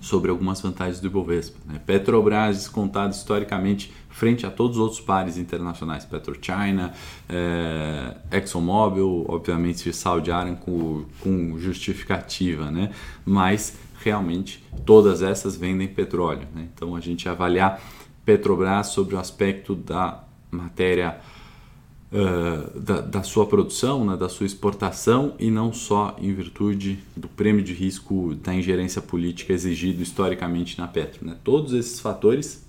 sobre 0.00 0.30
algumas 0.30 0.60
vantagens 0.60 1.00
do 1.00 1.06
Ibovespa. 1.06 1.58
Né? 1.66 1.80
Petrobras 1.84 2.56
descontado 2.56 3.14
historicamente 3.14 3.92
frente 4.10 4.46
a 4.46 4.50
todos 4.50 4.76
os 4.76 4.82
outros 4.82 5.00
pares 5.00 5.36
internacionais, 5.36 6.04
PetroChina, 6.04 6.92
é, 7.28 8.16
ExxonMobil, 8.30 9.26
obviamente 9.28 9.92
Saudi 9.92 10.30
Aramco 10.30 11.06
com, 11.20 11.58
justificativa, 11.58 12.70
né? 12.70 12.90
mas 13.24 13.76
realmente 14.02 14.64
todas 14.84 15.22
essas 15.22 15.56
vendem 15.56 15.88
petróleo. 15.88 16.46
Né? 16.54 16.68
Então 16.74 16.96
a 16.96 17.00
gente 17.00 17.28
avaliar 17.28 17.80
Petrobras 18.24 18.88
sobre 18.88 19.14
o 19.14 19.18
aspecto 19.20 19.74
da 19.74 20.24
matéria 20.50 21.20
uh, 22.12 22.78
da, 22.78 23.00
da, 23.00 23.22
sua 23.22 23.46
produção, 23.46 24.04
né, 24.04 24.16
da 24.16 24.28
sua 24.28 24.46
exportação 24.46 25.34
e 25.38 25.50
não 25.50 25.72
só 25.72 26.16
em 26.20 26.32
virtude 26.32 26.98
do 27.16 27.28
prêmio 27.28 27.62
de 27.62 27.72
risco 27.72 28.34
da 28.34 28.54
ingerência 28.54 29.02
política 29.02 29.52
exigido 29.52 30.02
historicamente 30.02 30.78
na 30.78 30.86
Petro. 30.86 31.26
Né? 31.26 31.36
Todos 31.42 31.72
esses 31.72 32.00
fatores 32.00 32.64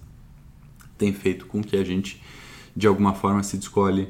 têm 0.97 1.13
feito 1.13 1.45
com 1.45 1.63
que 1.63 1.77
a 1.77 1.83
gente, 1.83 2.21
de 2.75 2.87
alguma 2.87 3.13
forma, 3.13 3.43
se 3.43 3.57
descolhe 3.57 4.09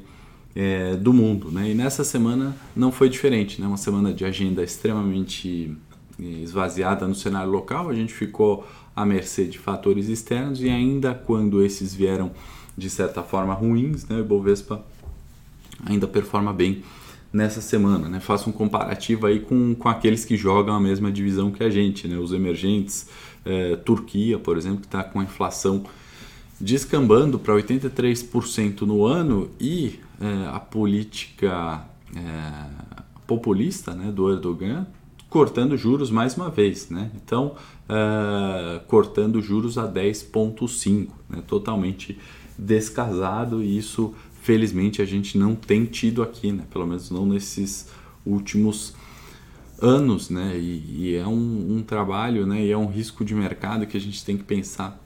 é, 0.56 0.96
do 0.96 1.14
mundo. 1.14 1.52
Né? 1.52 1.72
E 1.72 1.74
nessa 1.74 2.04
semana 2.04 2.56
não 2.76 2.92
foi 2.92 3.10
diferente, 3.10 3.62
né? 3.62 3.68
uma 3.68 3.78
semana 3.78 4.14
de 4.14 4.26
agenda 4.26 4.64
extremamente 4.64 5.76
eh, 6.20 6.42
esvaziada 6.42 7.08
no 7.08 7.14
cenário 7.14 7.52
local, 7.52 7.90
a 7.90 7.94
gente 7.94 8.12
ficou 8.12 8.66
à 8.96 9.06
mercê 9.06 9.46
de 9.46 9.60
fatores 9.60 10.10
externos 10.10 10.60
e 10.62 10.70
ainda 10.70 11.14
quando 11.14 11.62
esses 11.62 11.94
vieram 11.94 12.32
de 12.76 12.90
certa 12.90 13.22
forma 13.22 13.54
ruins, 13.54 14.08
né? 14.08 14.18
O 14.18 14.22
Ibovespa 14.22 14.84
ainda 15.86 16.08
performa 16.08 16.54
bem 16.54 16.84
nessa 17.32 17.62
semana, 17.62 18.08
né? 18.08 18.20
Faça 18.20 18.50
um 18.50 18.54
comparativo 18.54 19.28
aí 19.28 19.40
com, 19.40 19.76
com 19.76 19.90
aqueles 19.90 20.26
que 20.26 20.38
jogam 20.38 20.76
a 20.76 20.80
mesma 20.80 21.12
divisão 21.12 21.52
que 21.52 21.64
a 21.64 21.70
gente, 21.70 22.08
né? 22.08 22.18
Os 22.18 22.32
emergentes, 22.32 23.10
é, 23.46 23.76
Turquia, 23.76 24.40
por 24.40 24.58
exemplo, 24.58 24.80
que 24.80 24.88
está 24.88 25.04
com 25.04 25.20
a 25.20 25.24
inflação 25.24 25.84
descambando 26.60 27.38
para 27.38 27.54
83% 27.54 28.82
no 28.82 29.06
ano 29.06 29.52
e 29.60 30.00
é, 30.20 30.48
a 30.48 30.60
política 30.60 31.86
é, 32.16 32.64
populista 33.28 33.94
né, 33.94 34.12
do 34.12 34.32
Erdogan 34.32 34.88
cortando 35.30 35.76
juros 35.78 36.10
mais 36.10 36.36
uma 36.36 36.50
vez, 36.50 36.90
né? 36.90 37.12
Então, 37.16 37.56
uh, 37.90 38.80
cortando 38.88 39.42
juros 39.42 39.78
a 39.78 39.88
10,5, 39.88 41.10
né? 41.30 41.44
totalmente 41.46 42.18
descasado 42.58 43.62
e 43.62 43.78
isso, 43.78 44.16
felizmente, 44.48 45.02
a 45.02 45.06
gente 45.06 45.38
não 45.38 45.56
tem 45.56 45.84
tido 45.84 46.24
aqui, 46.24 46.54
né? 46.54 46.64
Pelo 46.72 46.88
menos 46.88 47.12
não 47.12 47.26
nesses 47.26 47.90
últimos 48.26 48.96
anos, 49.82 50.30
né? 50.30 50.58
E, 50.58 50.86
e 51.00 51.16
é 51.18 51.28
um, 51.28 51.76
um, 51.76 51.84
trabalho, 51.84 52.48
né? 52.48 52.64
E 52.64 52.72
é 52.72 52.78
um 52.78 52.88
risco 52.88 53.26
de 53.26 53.36
mercado 53.36 53.86
que 53.86 53.98
a 53.98 54.00
gente 54.00 54.24
tem 54.24 54.38
que 54.38 54.46
pensar 54.46 55.04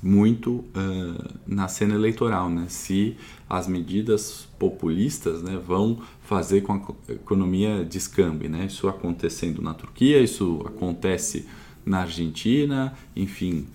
muito 0.00 0.52
uh, 0.52 1.34
na 1.44 1.66
cena 1.66 1.96
eleitoral, 1.96 2.48
né? 2.48 2.66
Se 2.68 3.16
as 3.50 3.66
medidas 3.66 4.46
populistas, 4.56 5.42
né, 5.42 5.56
vão 5.56 6.00
fazer 6.22 6.60
com 6.60 6.74
a 6.74 7.12
economia 7.12 7.84
descambe, 7.84 8.48
né? 8.48 8.66
Isso 8.66 8.86
acontecendo 8.86 9.60
na 9.60 9.74
Turquia, 9.74 10.22
isso 10.22 10.62
acontece 10.64 11.48
na 11.84 12.02
Argentina, 12.02 12.94
enfim, 13.16 13.66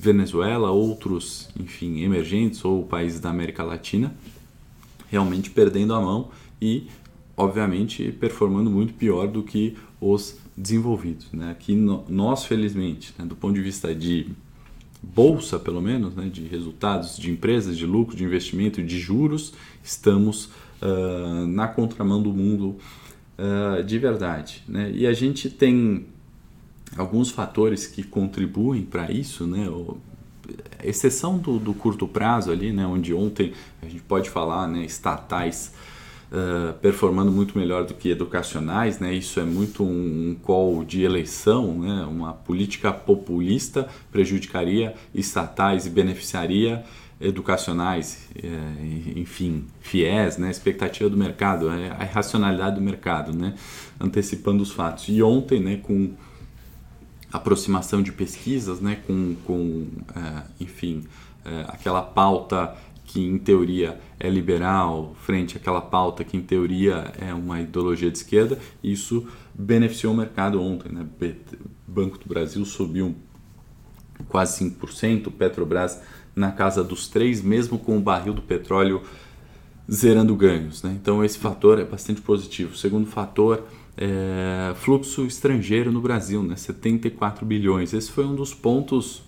Venezuela, 0.00 0.70
outros, 0.70 1.48
enfim, 1.58 2.02
emergentes 2.02 2.64
ou 2.64 2.84
países 2.84 3.18
da 3.18 3.30
América 3.30 3.64
Latina, 3.64 4.14
realmente 5.10 5.50
perdendo 5.50 5.92
a 5.92 6.00
mão 6.00 6.28
e, 6.62 6.86
obviamente, 7.36 8.12
performando 8.12 8.70
muito 8.70 8.94
pior 8.94 9.26
do 9.26 9.42
que 9.42 9.76
os 10.00 10.38
desenvolvidos. 10.56 11.26
Né? 11.32 11.50
Aqui 11.50 11.74
no, 11.74 12.04
nós, 12.08 12.44
felizmente, 12.44 13.12
né, 13.18 13.24
do 13.24 13.34
ponto 13.34 13.54
de 13.54 13.60
vista 13.60 13.92
de 13.92 14.28
bolsa, 15.02 15.58
pelo 15.58 15.82
menos, 15.82 16.14
né, 16.14 16.30
de 16.32 16.42
resultados 16.42 17.16
de 17.16 17.32
empresas, 17.32 17.76
de 17.76 17.84
lucro, 17.84 18.16
de 18.16 18.22
investimento, 18.22 18.80
de 18.80 19.00
juros, 19.00 19.52
estamos 19.82 20.46
uh, 20.80 21.44
na 21.48 21.66
contramão 21.66 22.22
do 22.22 22.32
mundo 22.32 22.76
uh, 23.36 23.82
de 23.82 23.98
verdade. 23.98 24.62
Né? 24.68 24.92
E 24.94 25.08
a 25.08 25.12
gente 25.12 25.50
tem 25.50 26.06
alguns 26.96 27.30
fatores 27.30 27.86
que 27.86 28.02
contribuem 28.02 28.82
para 28.82 29.10
isso, 29.10 29.46
né? 29.46 29.68
O, 29.68 29.98
exceção 30.82 31.38
do, 31.38 31.58
do, 31.58 31.74
curto 31.74 32.06
prazo 32.06 32.50
ali, 32.50 32.72
né? 32.72 32.86
Onde 32.86 33.12
ontem 33.12 33.52
a 33.82 33.86
gente 33.86 34.02
pode 34.02 34.30
falar, 34.30 34.66
né? 34.66 34.84
Estatais 34.84 35.72
uh, 36.32 36.72
performando 36.74 37.30
muito 37.30 37.58
melhor 37.58 37.84
do 37.84 37.94
que 37.94 38.10
educacionais, 38.10 38.98
né? 38.98 39.12
Isso 39.12 39.38
é 39.40 39.44
muito 39.44 39.82
um, 39.84 40.30
um 40.30 40.36
call 40.42 40.84
de 40.84 41.02
eleição, 41.02 41.78
né? 41.78 42.06
Uma 42.08 42.32
política 42.32 42.92
populista 42.92 43.88
prejudicaria 44.10 44.94
estatais 45.14 45.86
e 45.86 45.90
beneficiaria 45.90 46.84
educacionais, 47.20 48.28
é, 48.40 49.18
enfim, 49.18 49.64
fiéis, 49.80 50.38
né, 50.38 50.50
expectativa 50.50 51.10
do 51.10 51.16
mercado, 51.16 51.68
é, 51.68 51.92
a 51.98 52.04
irracionalidade 52.04 52.76
do 52.76 52.80
mercado, 52.80 53.36
né, 53.36 53.54
antecipando 53.98 54.62
os 54.62 54.70
fatos. 54.70 55.06
E 55.08 55.20
ontem, 55.20 55.58
né, 55.60 55.80
com 55.82 56.12
aproximação 57.32 58.02
de 58.02 58.12
pesquisas, 58.12 58.80
né, 58.80 59.02
com, 59.06 59.36
com 59.46 59.86
é, 60.14 60.42
enfim, 60.60 61.04
é, 61.44 61.64
aquela 61.68 62.02
pauta 62.02 62.74
que 63.04 63.24
em 63.24 63.38
teoria 63.38 63.98
é 64.20 64.28
liberal, 64.28 65.16
frente 65.22 65.56
àquela 65.56 65.80
pauta 65.80 66.22
que 66.22 66.36
em 66.36 66.42
teoria 66.42 67.12
é 67.18 67.32
uma 67.32 67.60
ideologia 67.60 68.10
de 68.10 68.18
esquerda, 68.18 68.58
isso 68.84 69.26
beneficiou 69.54 70.12
o 70.12 70.16
mercado 70.16 70.62
ontem. 70.62 70.92
Né? 70.92 71.06
Banco 71.86 72.18
do 72.18 72.28
Brasil 72.28 72.62
subiu 72.66 73.16
quase 74.28 74.62
5%, 74.62 75.32
Petrobras 75.32 76.00
na 76.36 76.52
casa 76.52 76.84
dos 76.84 77.10
3%, 77.10 77.42
mesmo 77.42 77.78
com 77.78 77.96
o 77.96 78.00
barril 78.00 78.34
do 78.34 78.42
petróleo 78.42 79.02
zerando 79.90 80.36
ganhos. 80.36 80.82
Né? 80.82 80.96
Então 81.00 81.24
esse 81.24 81.38
fator 81.38 81.78
é 81.78 81.84
bastante 81.84 82.20
positivo. 82.20 82.74
O 82.74 82.76
segundo 82.76 83.06
fator 83.06 83.64
é 84.00 84.74
fluxo 84.76 85.26
estrangeiro 85.26 85.90
no 85.90 86.00
Brasil, 86.00 86.40
né? 86.42 86.54
74 86.54 87.44
bilhões. 87.44 87.92
Esse 87.92 88.10
foi 88.12 88.24
um 88.24 88.36
dos 88.36 88.54
pontos 88.54 89.22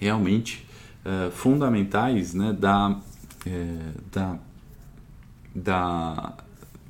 realmente 0.00 0.66
é, 1.04 1.30
fundamentais 1.30 2.32
né? 2.32 2.56
da, 2.58 2.98
é, 3.46 3.78
da, 4.10 4.38
da 5.54 6.34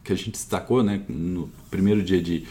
que 0.04 0.12
a 0.12 0.16
gente 0.16 0.30
destacou 0.30 0.82
né? 0.84 1.02
no 1.08 1.50
primeiro 1.68 2.00
dia 2.00 2.22
de, 2.22 2.46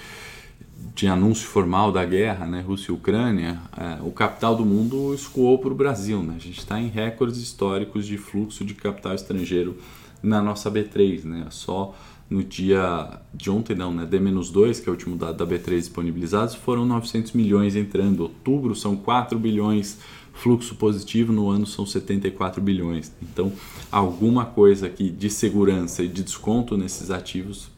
de 0.94 1.08
anúncio 1.08 1.48
formal 1.48 1.92
da 1.92 2.04
guerra, 2.04 2.46
né, 2.46 2.60
Rússia 2.62 2.92
e 2.92 2.96
Ucrânia, 2.96 3.62
é, 3.78 3.98
o 4.02 4.12
capital 4.12 4.56
do 4.56 4.66
mundo 4.66 5.14
escoou 5.14 5.58
para 5.58 5.72
o 5.72 5.76
Brasil. 5.76 6.22
Né? 6.22 6.34
A 6.36 6.40
gente 6.40 6.60
está 6.60 6.80
em 6.80 6.90
recordes 6.90 7.38
históricos 7.38 8.06
de 8.06 8.18
fluxo 8.18 8.66
de 8.66 8.74
capital 8.74 9.16
estrangeiro 9.16 9.78
na 10.22 10.42
nossa 10.42 10.70
B3. 10.70 11.24
Né? 11.24 11.48
Só 11.50 11.96
no 12.30 12.44
dia 12.44 13.22
de 13.34 13.50
ontem, 13.50 13.76
não, 13.76 13.94
né, 13.94 14.06
D-2, 14.06 14.82
que 14.82 14.90
é 14.90 14.92
o 14.92 14.94
último 14.94 15.16
dado 15.16 15.38
da 15.38 15.48
B3 15.48 15.78
disponibilizados, 15.78 16.56
foram 16.56 16.86
900 16.86 17.32
milhões 17.32 17.76
entrando. 17.76 18.24
Outubro 18.24 18.76
são 18.76 18.96
4 18.96 19.40
bilhões 19.40 20.00
fluxo 20.34 20.76
positivo, 20.76 21.34
no 21.34 21.50
ano 21.50 21.66
são 21.66 21.86
74 21.86 22.62
bilhões. 22.62 23.12
Então, 23.22 23.52
alguma 23.92 24.46
coisa 24.46 24.88
aqui 24.88 25.10
de 25.10 25.30
segurança 25.30 26.04
e 26.04 26.08
de 26.08 26.24
desconto 26.24 26.78
nesses 26.78 27.10
ativos 27.10 27.72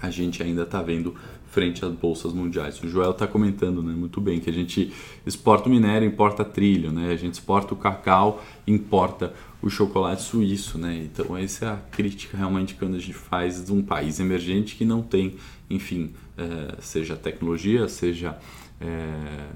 a 0.00 0.10
gente 0.10 0.42
ainda 0.42 0.62
está 0.62 0.82
vendo 0.82 1.14
frente 1.50 1.84
às 1.84 1.92
bolsas 1.92 2.32
mundiais. 2.32 2.80
O 2.82 2.88
Joel 2.88 3.12
está 3.12 3.26
comentando 3.26 3.82
né, 3.82 3.92
muito 3.94 4.20
bem 4.20 4.38
que 4.38 4.50
a 4.50 4.52
gente 4.52 4.92
exporta 5.26 5.68
o 5.68 5.72
minério, 5.72 6.06
importa 6.06 6.44
trilho, 6.44 6.92
né? 6.92 7.10
a 7.10 7.16
gente 7.16 7.34
exporta 7.34 7.74
o 7.74 7.76
cacau, 7.76 8.42
importa 8.66 9.32
o 9.62 9.68
chocolate 9.68 10.22
suíço. 10.22 10.78
Né? 10.78 11.08
Então, 11.12 11.36
essa 11.36 11.64
é 11.64 11.68
a 11.68 11.76
crítica 11.76 12.36
realmente 12.36 12.74
quando 12.74 12.96
a 12.96 12.98
gente 12.98 13.14
faz 13.14 13.64
de 13.64 13.72
um 13.72 13.82
país 13.82 14.20
emergente 14.20 14.76
que 14.76 14.84
não 14.84 15.02
tem, 15.02 15.36
enfim, 15.68 16.12
é, 16.36 16.76
seja 16.80 17.16
tecnologia, 17.16 17.88
seja 17.88 18.38
é, 18.80 19.48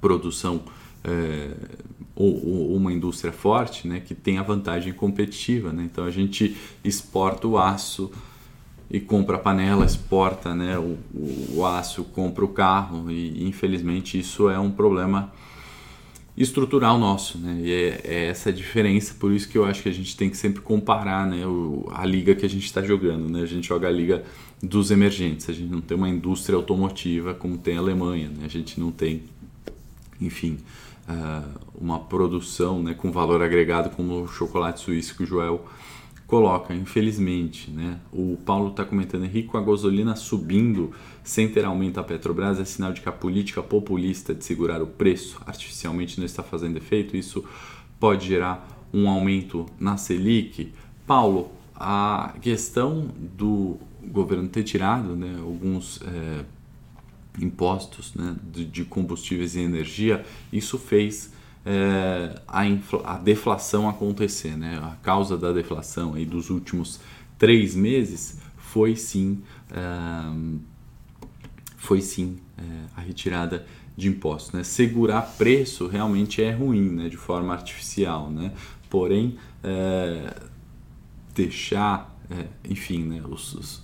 produção. 0.00 0.62
É, 1.02 1.50
ou, 2.16 2.46
ou, 2.46 2.76
uma 2.76 2.92
indústria 2.92 3.32
forte, 3.32 3.88
né, 3.88 4.00
que 4.00 4.14
tem 4.14 4.38
a 4.38 4.42
vantagem 4.42 4.92
competitiva, 4.92 5.72
né? 5.72 5.82
Então 5.82 6.04
a 6.04 6.10
gente 6.10 6.56
exporta 6.82 7.46
o 7.48 7.58
aço, 7.58 8.10
e 8.90 9.00
compra 9.00 9.36
a 9.36 9.38
panela, 9.40 9.84
exporta 9.84 10.54
né, 10.54 10.78
o, 10.78 10.96
o, 11.12 11.56
o 11.56 11.66
aço, 11.66 12.04
compra 12.04 12.44
o 12.44 12.48
carro 12.48 13.10
e 13.10 13.44
infelizmente 13.44 14.18
isso 14.18 14.48
é 14.48 14.58
um 14.58 14.70
problema 14.70 15.32
estrutural 16.36 16.98
nosso, 16.98 17.38
né? 17.38 17.60
E 17.62 17.72
é, 17.72 18.00
é, 18.04 18.24
essa 18.26 18.52
diferença, 18.52 19.14
por 19.14 19.32
isso 19.32 19.48
que 19.48 19.56
eu 19.56 19.64
acho 19.64 19.82
que 19.82 19.88
a 19.88 19.92
gente 19.92 20.16
tem 20.16 20.28
que 20.28 20.36
sempre 20.36 20.60
comparar, 20.60 21.26
né, 21.26 21.46
o, 21.46 21.88
a 21.92 22.04
liga 22.04 22.34
que 22.34 22.44
a 22.44 22.48
gente 22.48 22.64
está 22.64 22.82
jogando, 22.82 23.28
né? 23.28 23.42
A 23.42 23.46
gente 23.46 23.68
joga 23.68 23.86
a 23.86 23.90
liga 23.90 24.24
dos 24.62 24.90
emergentes, 24.90 25.48
a 25.48 25.52
gente 25.52 25.70
não 25.70 25.80
tem 25.80 25.96
uma 25.96 26.08
indústria 26.08 26.56
automotiva 26.56 27.34
como 27.34 27.56
tem 27.56 27.76
a 27.76 27.80
Alemanha, 27.80 28.28
né? 28.28 28.44
A 28.44 28.48
gente 28.48 28.80
não 28.80 28.90
tem, 28.90 29.22
enfim, 30.20 30.58
uh, 31.08 31.60
uma 31.74 32.00
produção, 32.00 32.82
né, 32.82 32.94
com 32.94 33.12
valor 33.12 33.40
agregado 33.42 33.90
como 33.90 34.22
o 34.22 34.28
chocolate 34.28 34.80
suíço 34.80 35.16
que 35.16 35.22
o 35.22 35.26
Joel 35.26 35.64
coloca, 36.26 36.74
infelizmente, 36.74 37.70
né? 37.70 37.98
O 38.12 38.38
Paulo 38.44 38.70
está 38.70 38.84
comentando, 38.84 39.24
Henrique, 39.24 39.48
com 39.48 39.58
a 39.58 39.62
gasolina 39.62 40.16
subindo 40.16 40.92
sem 41.22 41.48
ter 41.48 41.64
aumento 41.64 41.98
a 41.98 42.04
Petrobras 42.04 42.58
é 42.58 42.64
sinal 42.64 42.92
de 42.92 43.00
que 43.00 43.08
a 43.08 43.12
política 43.12 43.62
populista 43.62 44.34
de 44.34 44.44
segurar 44.44 44.82
o 44.82 44.86
preço 44.86 45.40
artificialmente 45.46 46.18
não 46.18 46.26
está 46.26 46.42
fazendo 46.42 46.76
efeito. 46.76 47.16
Isso 47.16 47.44
pode 47.98 48.26
gerar 48.26 48.86
um 48.92 49.08
aumento 49.08 49.66
na 49.78 49.96
Selic. 49.96 50.72
Paulo, 51.06 51.50
a 51.74 52.34
questão 52.40 53.08
do 53.36 53.76
governo 54.02 54.48
ter 54.48 54.62
tirado 54.62 55.16
né, 55.16 55.36
alguns 55.40 56.00
é, 56.02 56.44
impostos 57.40 58.14
né, 58.14 58.36
de, 58.52 58.64
de 58.64 58.84
combustíveis 58.84 59.56
e 59.56 59.60
energia, 59.60 60.24
isso 60.52 60.78
fez 60.78 61.32
é, 61.64 62.40
a, 62.46 62.62
a, 63.04 63.18
deflação 63.18 63.88
acontecer. 63.88 64.56
Né? 64.56 64.78
A 64.82 64.96
causa 65.02 65.36
da 65.36 65.52
deflação 65.52 66.14
aí 66.14 66.26
dos 66.26 66.50
últimos 66.50 67.00
três 67.38 67.74
meses 67.74 68.38
foi 68.56 68.96
sim, 68.96 69.42
é, 69.70 70.60
foi 71.76 72.00
sim 72.00 72.38
é, 72.58 72.62
a 72.96 73.00
retirada 73.00 73.66
de 73.96 74.08
impostos. 74.08 74.52
Né? 74.52 74.62
Segurar 74.62 75.22
preço 75.38 75.86
realmente 75.86 76.42
é 76.42 76.52
ruim 76.52 76.90
né? 76.90 77.08
de 77.08 77.16
forma 77.16 77.52
artificial, 77.52 78.30
né? 78.30 78.52
porém 78.90 79.36
deixar, 81.34 82.16
enfim, 82.68 83.02
né? 83.02 83.22
os, 83.26 83.54
os 83.54 83.82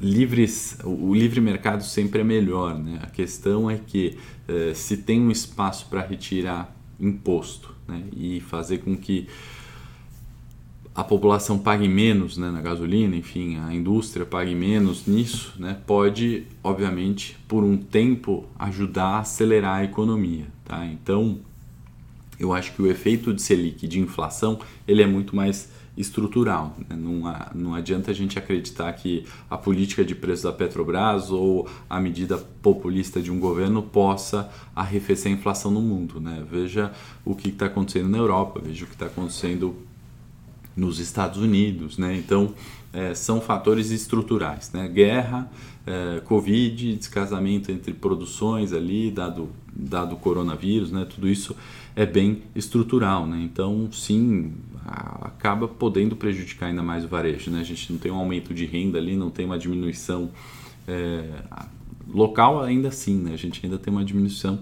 livres, 0.00 0.78
o 0.84 1.14
livre 1.14 1.40
mercado 1.40 1.82
sempre 1.82 2.20
é 2.20 2.24
melhor, 2.24 2.78
né? 2.78 2.98
A 3.02 3.06
questão 3.06 3.70
é 3.70 3.78
que 3.78 4.18
eh, 4.48 4.72
se 4.74 4.98
tem 4.98 5.20
um 5.20 5.30
espaço 5.30 5.86
para 5.88 6.00
retirar 6.00 6.74
imposto 6.98 7.74
né? 7.86 8.04
e 8.16 8.40
fazer 8.40 8.78
com 8.78 8.96
que 8.96 9.26
a 10.94 11.02
população 11.02 11.58
pague 11.58 11.88
menos 11.88 12.36
né, 12.36 12.50
na 12.50 12.60
gasolina, 12.60 13.16
enfim, 13.16 13.56
a 13.58 13.74
indústria 13.74 14.26
pague 14.26 14.54
menos 14.54 15.06
nisso, 15.06 15.54
né, 15.58 15.78
pode, 15.86 16.44
obviamente, 16.62 17.36
por 17.48 17.64
um 17.64 17.78
tempo 17.78 18.44
ajudar 18.58 19.06
a 19.06 19.18
acelerar 19.20 19.78
a 19.78 19.84
economia. 19.84 20.46
Tá? 20.64 20.84
Então, 20.84 21.40
eu 22.38 22.52
acho 22.52 22.74
que 22.74 22.82
o 22.82 22.86
efeito 22.86 23.32
de 23.32 23.40
Selic 23.40 23.88
de 23.88 24.00
inflação 24.00 24.60
ele 24.86 25.02
é 25.02 25.06
muito 25.06 25.34
mais 25.34 25.70
estrutural. 25.96 26.76
Né? 26.88 26.96
Não, 26.96 27.22
não 27.54 27.74
adianta 27.74 28.10
a 28.10 28.14
gente 28.14 28.38
acreditar 28.38 28.92
que 28.92 29.26
a 29.50 29.56
política 29.56 30.04
de 30.04 30.14
preço 30.14 30.44
da 30.44 30.52
Petrobras 30.52 31.30
ou 31.30 31.68
a 31.88 32.00
medida 32.00 32.38
populista 32.38 33.20
de 33.20 33.30
um 33.30 33.38
governo 33.38 33.82
possa 33.82 34.50
arrefecer 34.74 35.30
a 35.30 35.34
inflação 35.34 35.70
no 35.70 35.80
mundo. 35.80 36.20
Né? 36.20 36.44
Veja 36.50 36.92
o 37.24 37.34
que 37.34 37.48
está 37.48 37.66
acontecendo 37.66 38.08
na 38.08 38.18
Europa, 38.18 38.60
veja 38.62 38.84
o 38.84 38.88
que 38.88 38.94
está 38.94 39.06
acontecendo 39.06 39.76
nos 40.76 40.98
Estados 40.98 41.38
Unidos. 41.38 41.98
Né? 41.98 42.16
Então, 42.16 42.54
é, 42.92 43.14
são 43.14 43.40
fatores 43.40 43.90
estruturais. 43.90 44.70
Né? 44.72 44.88
Guerra, 44.88 45.50
é, 45.86 46.20
Covid, 46.20 46.96
descasamento 46.96 47.70
entre 47.72 47.92
produções 47.92 48.72
ali, 48.72 49.10
dado, 49.10 49.50
dado 49.74 50.14
o 50.14 50.18
coronavírus, 50.18 50.90
né? 50.90 51.06
tudo 51.08 51.28
isso 51.28 51.56
é 51.96 52.06
bem 52.06 52.42
estrutural. 52.54 53.26
Né? 53.26 53.40
Então, 53.42 53.88
sim, 53.92 54.52
acaba 54.84 55.66
podendo 55.66 56.16
prejudicar 56.16 56.66
ainda 56.66 56.82
mais 56.82 57.04
o 57.04 57.08
varejo. 57.08 57.50
Né? 57.50 57.60
A 57.60 57.64
gente 57.64 57.92
não 57.92 57.98
tem 57.98 58.12
um 58.12 58.16
aumento 58.16 58.52
de 58.52 58.66
renda 58.66 58.98
ali, 58.98 59.16
não 59.16 59.30
tem 59.30 59.46
uma 59.46 59.58
diminuição 59.58 60.30
é, 60.86 61.24
local 62.12 62.62
ainda 62.62 62.88
assim, 62.88 63.16
né? 63.16 63.32
a 63.32 63.38
gente 63.38 63.60
ainda 63.64 63.78
tem 63.78 63.92
uma 63.92 64.04
diminuição 64.04 64.58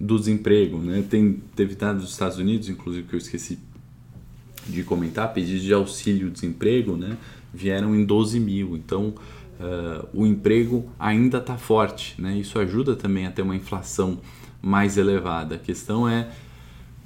do 0.00 0.18
desemprego. 0.18 0.78
Né? 0.78 1.04
Tem, 1.08 1.42
teve 1.54 1.74
dados 1.74 2.02
dos 2.02 2.12
Estados 2.12 2.38
Unidos, 2.38 2.68
inclusive, 2.68 3.06
que 3.06 3.14
eu 3.14 3.18
esqueci 3.18 3.58
de 4.68 4.82
comentar, 4.82 5.32
pedidos 5.32 5.62
de 5.62 5.72
auxílio-desemprego 5.72 6.96
né? 6.96 7.16
vieram 7.52 7.94
em 7.94 8.04
12 8.04 8.38
mil. 8.38 8.76
Então, 8.76 9.14
uh, 9.58 10.08
o 10.12 10.26
emprego 10.26 10.88
ainda 10.98 11.38
está 11.38 11.56
forte. 11.56 12.14
Né? 12.20 12.38
Isso 12.38 12.58
ajuda 12.58 12.94
também 12.94 13.26
a 13.26 13.30
ter 13.30 13.42
uma 13.42 13.56
inflação 13.56 14.18
mais 14.60 14.96
elevada. 14.96 15.54
A 15.54 15.58
questão 15.58 16.08
é 16.08 16.28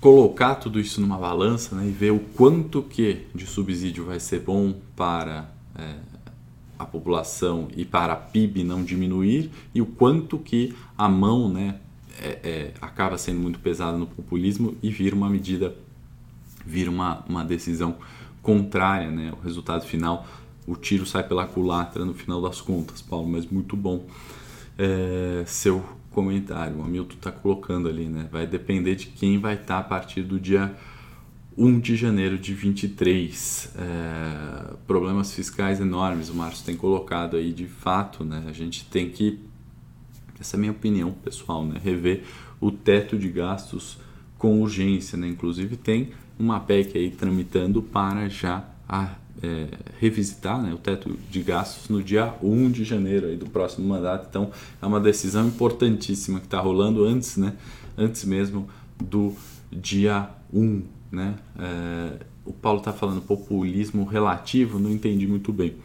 colocar 0.01 0.57
tudo 0.57 0.81
isso 0.81 1.01
numa 1.01 1.17
balança 1.17 1.77
né, 1.77 1.87
e 1.87 1.91
ver 1.91 2.11
o 2.11 2.19
quanto 2.19 2.83
que 2.83 3.27
de 3.33 3.47
subsídio 3.47 4.05
vai 4.05 4.19
ser 4.19 4.41
bom 4.41 4.75
para 4.97 5.49
é, 5.77 5.95
a 6.77 6.85
população 6.85 7.69
e 7.77 7.85
para 7.85 8.13
a 8.13 8.17
PIB 8.17 8.65
não 8.65 8.83
diminuir 8.83 9.51
e 9.73 9.81
o 9.81 9.87
quanto 9.87 10.39
que 10.39 10.75
a 10.99 11.09
mão 11.09 11.49
né, 11.49 11.77
é, 12.21 12.39
é, 12.43 12.75
acaba 12.81 13.17
sendo 13.17 13.39
muito 13.39 13.61
pesada 13.61 13.97
no 13.97 14.07
populismo 14.07 14.77
e 14.83 14.91
vira 14.91 15.15
uma 15.15 15.31
medida, 15.31 15.75
vira 16.65 16.91
uma, 16.91 17.25
uma 17.29 17.45
decisão 17.45 17.97
contrária, 18.43 19.11
né, 19.11 19.33
o 19.33 19.43
resultado 19.43 19.85
final, 19.87 20.27
o 20.67 20.77
tiro 20.77 21.07
sai 21.07 21.23
pela 21.23 21.47
culatra 21.47 22.05
no 22.05 22.15
final 22.15 22.41
das 22.41 22.61
contas, 22.61 23.03
Paulo, 23.03 23.29
mas 23.29 23.47
muito 23.47 23.77
bom 23.77 24.07
é, 24.79 25.45
seu 25.47 25.85
comentário. 26.11 26.79
O 26.79 26.83
Hamilton 26.83 27.15
está 27.15 27.33
colocando 27.33 27.89
ali, 27.89 28.07
né? 28.07 28.29
Vai 28.31 28.47
depender 28.47 28.95
de 28.95 29.07
quem 29.07 29.39
vai 29.39 29.55
estar 29.55 29.67
tá 29.67 29.79
a 29.79 29.83
partir 29.83 30.23
do 30.23 30.39
dia 30.39 30.75
1 31.57 31.81
de 31.81 31.97
janeiro 31.97 32.39
de 32.39 32.55
23. 32.55 33.75
É, 33.77 34.75
problemas 34.87 35.33
fiscais 35.33 35.81
enormes, 35.81 36.29
o 36.29 36.35
Márcio 36.35 36.65
tem 36.65 36.77
colocado 36.77 37.37
aí 37.37 37.53
de 37.53 37.67
fato, 37.67 38.25
né? 38.25 38.45
A 38.47 38.53
gente 38.53 38.85
tem 38.87 39.11
que, 39.11 39.41
essa 40.39 40.57
é 40.57 40.59
a 40.59 40.61
minha 40.61 40.73
opinião 40.73 41.11
pessoal, 41.11 41.65
né? 41.65 41.81
Rever 41.83 42.25
o 42.61 42.71
teto 42.71 43.19
de 43.19 43.29
gastos 43.29 43.99
com 44.39 44.61
urgência, 44.61 45.19
né? 45.19 45.27
Inclusive 45.27 45.77
tem 45.77 46.11
uma 46.43 46.59
PEC 46.59 46.99
aí 46.99 47.11
tramitando 47.11 47.81
para 47.81 48.29
já 48.29 48.69
a 48.89 49.15
é, 49.41 49.69
revisitar 50.01 50.61
né, 50.61 50.75
o 50.75 50.77
teto 50.77 51.17
de 51.31 51.41
gastos 51.41 51.89
no 51.89 52.03
dia 52.03 52.35
1 52.43 52.71
de 52.73 52.85
janeiro 52.85 53.29
aí 53.29 53.37
do 53.37 53.47
próximo 53.47 53.87
mandato. 53.87 54.27
Então 54.29 54.51
é 54.81 54.85
uma 54.85 55.01
decisão 55.01 55.47
importantíssima 55.47 56.41
que 56.41 56.47
está 56.47 56.61
rolando 56.61 57.05
antes, 57.05 57.37
né, 57.37 57.55
antes 57.97 58.25
mesmo 58.25 58.69
do 59.01 59.35
dia 59.71 60.31
1. 60.53 60.83
Né? 61.13 61.37
É, 61.59 62.27
o 62.45 62.53
Paulo 62.53 62.81
está 62.81 62.93
falando 62.93 63.21
populismo 63.23 64.05
relativo, 64.05 64.81
não 64.81 64.91
entendi 64.91 65.29
muito 65.29 65.53
bem. 65.53 65.77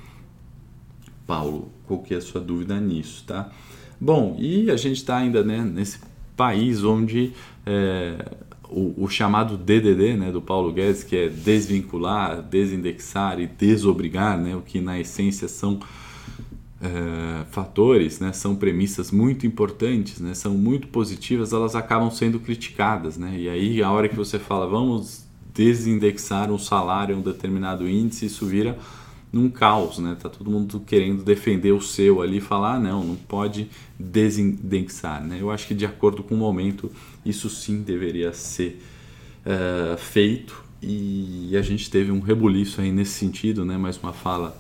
Paulo, 1.28 1.72
qual 1.86 2.02
que 2.02 2.15
é 2.15 2.17
a 2.17 2.22
sua 2.22 2.41
dúvida 2.41 2.80
nisso, 2.80 3.24
tá? 3.28 3.52
Bom, 4.00 4.36
e 4.39 4.72
a 4.72 4.78
gente 4.78 4.98
está 4.98 5.17
ainda 5.17 5.43
né, 5.43 5.62
nesse 5.62 6.00
país 6.36 6.84
onde 6.84 7.34
é, 7.65 8.38
o, 8.69 9.03
o, 9.03 9.10
chamado 9.10 9.58
DDD 9.58 10.15
né, 10.17 10.32
do 10.32 10.41
Paulo 10.41 10.71
Guedes, 10.71 11.03
que 11.03 11.15
é 11.15 11.30
desvincular, 11.30 12.41
desindexar 12.41 13.39
e 13.39 13.47
desobrigar, 13.47 14.38
né, 14.38 14.56
o 14.56 14.62
que 14.62 14.80
na 14.82 14.99
essência 14.99 15.47
são 15.47 15.80
é, 16.82 17.45
fatores, 17.49 18.19
né, 18.19 18.34
são 18.34 18.56
premissas 18.56 19.12
muito 19.12 19.47
importantes, 19.47 20.19
né, 20.19 20.34
são 20.34 20.53
muito 20.53 20.88
positivas, 20.88 21.53
elas 21.53 21.75
acabam 21.75 22.12
sendo 22.12 22.39
criticadas. 22.39 23.17
Né, 23.17 23.36
e 23.38 23.49
aí, 23.49 23.82
a 23.82 23.91
hora 23.91 24.10
que 24.10 24.15
você 24.15 24.38
fala, 24.38 24.67
vamos 24.67 25.25
desindexar 25.53 26.51
um 26.51 26.60
salário 26.60 27.17
um 27.17 27.21
determinado 27.21 27.89
índice, 27.89 28.27
isso 28.27 28.45
vira 28.45 28.77
num 29.31 29.49
caos, 29.49 29.99
né? 29.99 30.15
Tá 30.19 30.29
todo 30.29 30.49
mundo 30.49 30.79
querendo 30.79 31.23
defender 31.23 31.71
o 31.71 31.81
seu 31.81 32.21
ali, 32.21 32.39
falar 32.39 32.75
ah, 32.75 32.79
não, 32.79 33.03
não 33.03 33.15
pode 33.15 33.69
desindexar, 33.99 35.23
né? 35.23 35.37
Eu 35.39 35.51
acho 35.51 35.67
que 35.67 35.73
de 35.73 35.85
acordo 35.85 36.23
com 36.23 36.35
o 36.35 36.37
momento 36.37 36.91
isso 37.25 37.49
sim 37.49 37.81
deveria 37.81 38.33
ser 38.33 38.81
uh, 39.45 39.97
feito 39.97 40.63
e 40.81 41.55
a 41.57 41.61
gente 41.61 41.89
teve 41.89 42.11
um 42.11 42.19
rebuliço 42.19 42.81
aí 42.81 42.91
nesse 42.91 43.13
sentido, 43.13 43.65
né? 43.65 43.77
Mais 43.77 43.97
uma 43.97 44.13
fala 44.13 44.57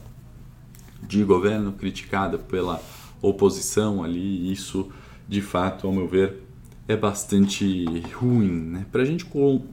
de 1.03 1.23
governo 1.23 1.71
criticada 1.73 2.37
pela 2.37 2.81
oposição 3.21 4.03
ali, 4.03 4.51
isso 4.51 4.89
de 5.27 5.41
fato, 5.41 5.87
ao 5.87 5.93
meu 5.93 6.07
ver, 6.07 6.41
é 6.87 6.95
bastante 6.95 7.85
ruim, 8.13 8.51
né? 8.51 8.85
Para 8.91 9.01
a 9.01 9.05
gente 9.05 9.25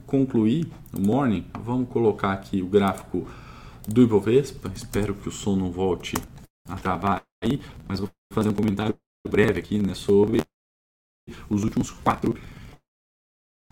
concluir 0.05 0.67
o 0.93 0.99
morning, 0.99 1.45
vamos 1.63 1.87
colocar 1.89 2.33
aqui 2.33 2.61
o 2.61 2.67
gráfico 2.67 3.25
do 3.87 4.03
Ibovespa. 4.03 4.71
Espero 4.73 5.15
que 5.15 5.29
o 5.29 5.31
som 5.31 5.55
não 5.55 5.71
volte 5.71 6.15
a 6.67 6.75
travar 6.75 7.23
aí, 7.43 7.59
mas 7.87 7.99
vou 7.99 8.09
fazer 8.33 8.49
um 8.49 8.53
comentário 8.53 8.97
breve 9.27 9.59
aqui 9.59 9.79
né, 9.79 9.93
sobre 9.93 10.41
os 11.49 11.63
últimos 11.63 11.91
quatro 11.91 12.33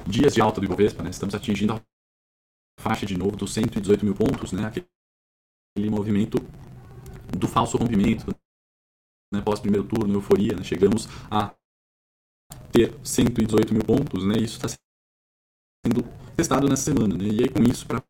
dias 0.08 0.34
de 0.34 0.42
alta 0.42 0.60
do 0.60 0.66
Ibovespa. 0.66 1.04
Né, 1.04 1.10
estamos 1.10 1.36
atingindo 1.36 1.74
a 1.74 1.82
faixa 2.80 3.06
de 3.06 3.18
novo 3.18 3.36
dos 3.36 3.54
118 3.54 4.06
mil 4.06 4.16
pontos, 4.16 4.52
né, 4.52 4.66
aquele 4.66 5.90
movimento 5.90 6.38
do 7.38 7.48
falso 7.48 7.78
rompimento 7.78 8.28
né, 9.34 9.42
pós 9.42 9.60
primeiro 9.60 9.88
turno, 9.88 10.14
euforia. 10.14 10.56
Né, 10.56 10.64
chegamos 10.64 11.08
a 11.32 11.56
ter 12.72 12.94
118 13.04 13.74
mil 13.74 13.84
pontos, 13.84 14.24
né, 14.24 14.36
isso 14.38 14.64
está 14.64 14.68
sendo 15.86 16.04
testado 16.36 16.70
nessa 16.70 16.84
semana. 16.84 17.18
Né, 17.18 17.26
e 17.26 17.42
aí, 17.42 17.50
com 17.50 17.64
isso, 17.64 17.88
para 17.88 18.04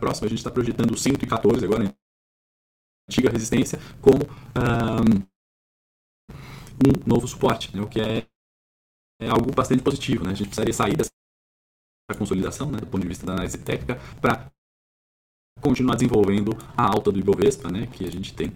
próxima, 0.00 0.26
a 0.26 0.30
gente 0.30 0.38
está 0.38 0.50
projetando 0.50 0.96
114 0.96 1.64
agora, 1.64 1.84
né? 1.84 1.94
antiga 3.10 3.30
resistência, 3.30 3.78
como 4.00 4.20
um, 5.04 5.20
um 6.86 6.92
novo 7.06 7.26
suporte, 7.26 7.76
né? 7.76 7.82
o 7.82 7.88
que 7.88 8.00
é, 8.00 8.24
é, 9.20 9.28
algo 9.28 9.52
bastante 9.52 9.82
positivo. 9.82 10.22
Né? 10.24 10.30
A 10.30 10.34
gente 10.34 10.46
precisaria 10.46 10.72
sair 10.72 10.96
dessa 10.96 11.10
consolidação, 12.16 12.70
né? 12.70 12.78
do 12.78 12.86
ponto 12.86 13.02
de 13.02 13.08
vista 13.08 13.26
da 13.26 13.32
análise 13.32 13.58
técnica, 13.58 13.96
para 14.20 14.48
continuar 15.60 15.96
desenvolvendo 15.96 16.52
a 16.76 16.84
alta 16.84 17.10
do 17.12 17.18
Ibovespa, 17.18 17.68
né? 17.70 17.88
que 17.88 18.06
a 18.06 18.10
gente 18.10 18.34
tem 18.34 18.52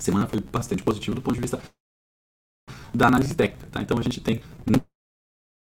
semana, 0.00 0.26
foi 0.26 0.40
bastante 0.40 0.82
positivo 0.82 1.16
do 1.16 1.22
ponto 1.22 1.34
de 1.34 1.40
vista 1.40 1.60
da 2.94 3.08
análise 3.08 3.34
técnica. 3.34 3.68
Tá? 3.70 3.82
Então 3.82 3.98
a 3.98 4.02
gente 4.02 4.20
tem 4.20 4.40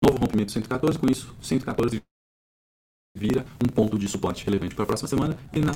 novo 0.02 0.18
rompimento 0.18 0.52
114, 0.52 0.98
com 0.98 1.06
isso 1.06 1.36
114 1.42 2.02
vira 3.14 3.44
um 3.62 3.68
ponto 3.68 3.98
de 3.98 4.08
suporte 4.08 4.44
relevante 4.44 4.74
para 4.74 4.84
a 4.84 4.86
próxima 4.86 5.08
semana 5.08 5.38
e 5.52 5.60
na 5.60 5.72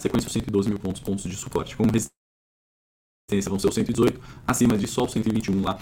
sequência 0.00 0.26
os 0.26 0.32
112 0.32 0.68
mil 0.68 0.78
pontos, 0.78 1.00
pontos 1.00 1.24
de 1.24 1.36
suporte. 1.36 1.76
Como 1.76 1.90
resistência 1.90 3.50
vão 3.50 3.58
ser 3.58 3.68
os 3.68 3.74
118, 3.74 4.20
acima 4.46 4.76
de 4.76 4.86
só 4.86 5.04
os 5.04 5.12
121 5.12 5.62
lá 5.62 5.78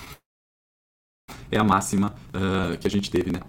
é 1.51 1.59
a 1.59 1.64
máxima 1.64 2.14
uh, 2.31 2.77
que 2.79 2.87
a 2.87 2.90
gente 2.90 3.11
teve, 3.11 3.33
né? 3.33 3.40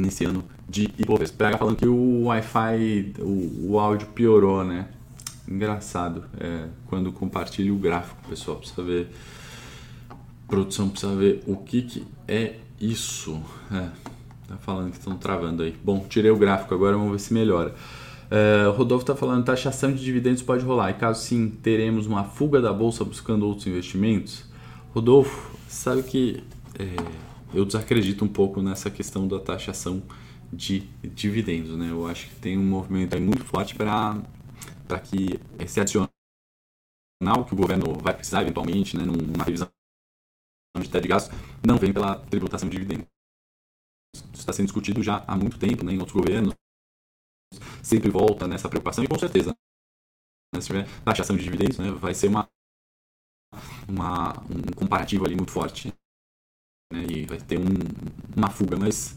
Nesse 0.00 0.24
ano 0.24 0.44
de 0.68 0.84
Ibovespa. 0.98 1.36
Pega 1.36 1.58
falando 1.58 1.76
que 1.76 1.86
o 1.86 2.24
Wi-Fi, 2.24 3.14
o, 3.18 3.72
o 3.72 3.78
áudio 3.78 4.08
piorou, 4.08 4.64
né? 4.64 4.90
Engraçado. 5.46 6.24
É, 6.38 6.68
quando 6.86 7.10
compartilho 7.12 7.74
o 7.74 7.78
gráfico, 7.78 8.28
pessoal, 8.28 8.58
precisa 8.58 8.82
ver. 8.82 9.10
Produção 10.46 10.88
precisa 10.88 11.14
ver 11.16 11.42
o 11.46 11.56
que, 11.56 11.82
que 11.82 12.06
é 12.26 12.58
isso. 12.80 13.42
É, 13.72 13.90
tá 14.48 14.56
falando 14.56 14.90
que 14.90 14.98
estão 14.98 15.16
travando 15.16 15.62
aí. 15.62 15.76
Bom, 15.84 16.04
tirei 16.08 16.30
o 16.30 16.36
gráfico 16.36 16.74
agora, 16.74 16.96
vamos 16.96 17.12
ver 17.12 17.18
se 17.20 17.34
melhora. 17.34 17.74
Uh, 18.28 18.70
Rodolfo 18.72 19.04
está 19.04 19.14
falando 19.14 19.44
taxação 19.44 19.92
de 19.92 20.04
dividendos 20.04 20.42
pode 20.42 20.62
rolar 20.62 20.90
e 20.90 20.94
caso 20.94 21.22
sim 21.22 21.48
teremos 21.62 22.06
uma 22.06 22.24
fuga 22.24 22.60
da 22.60 22.72
bolsa 22.72 23.04
buscando 23.04 23.46
outros 23.46 23.66
investimentos. 23.66 24.44
Rodolfo, 24.94 25.56
sabe 25.68 26.02
que 26.02 26.42
é, 26.78 26.96
eu 27.54 27.64
desacredito 27.64 28.24
um 28.24 28.28
pouco 28.28 28.60
nessa 28.60 28.90
questão 28.90 29.26
da 29.26 29.38
taxação 29.38 30.02
de 30.52 30.80
dividendos, 31.02 31.76
né? 31.76 31.90
Eu 31.90 32.06
acho 32.06 32.28
que 32.28 32.36
tem 32.36 32.58
um 32.58 32.64
movimento 32.64 33.18
muito 33.20 33.44
forte 33.44 33.74
para 33.74 34.16
para 34.86 34.98
que 34.98 35.38
esse 35.58 35.78
adicional 35.78 36.08
que 37.46 37.52
o 37.52 37.56
governo 37.56 37.94
vai 38.00 38.14
precisar 38.14 38.40
eventualmente, 38.40 38.96
né, 38.96 39.04
numa 39.04 39.44
revisão 39.44 39.68
de 40.80 40.88
teto 40.88 41.02
de 41.02 41.08
gastos, 41.08 41.38
não 41.66 41.76
vem 41.76 41.92
pela 41.92 42.14
tributação 42.14 42.68
de 42.68 42.78
dividendos. 42.78 43.17
Está 44.34 44.52
sendo 44.52 44.66
discutido 44.66 45.02
já 45.02 45.24
há 45.26 45.36
muito 45.36 45.58
tempo, 45.58 45.84
né, 45.84 45.92
em 45.92 45.98
outros 45.98 46.16
governos 46.16 46.54
sempre 47.82 48.10
volta 48.10 48.46
nessa 48.46 48.68
preocupação 48.68 49.02
e 49.02 49.08
com 49.08 49.18
certeza, 49.18 49.56
né, 50.54 50.60
se 50.60 50.66
tiver 50.66 50.86
taxação 51.04 51.36
de 51.36 51.42
dividendos, 51.42 51.78
né, 51.78 51.90
vai 51.90 52.14
ser 52.14 52.28
uma, 52.28 52.48
uma, 53.88 54.32
um 54.44 54.72
comparativo 54.76 55.24
ali 55.24 55.34
muito 55.34 55.52
forte 55.52 55.88
né, 56.92 57.02
e 57.10 57.26
vai 57.26 57.38
ter 57.38 57.58
um, 57.58 57.72
uma 58.36 58.50
fuga, 58.50 58.76
mas 58.76 59.16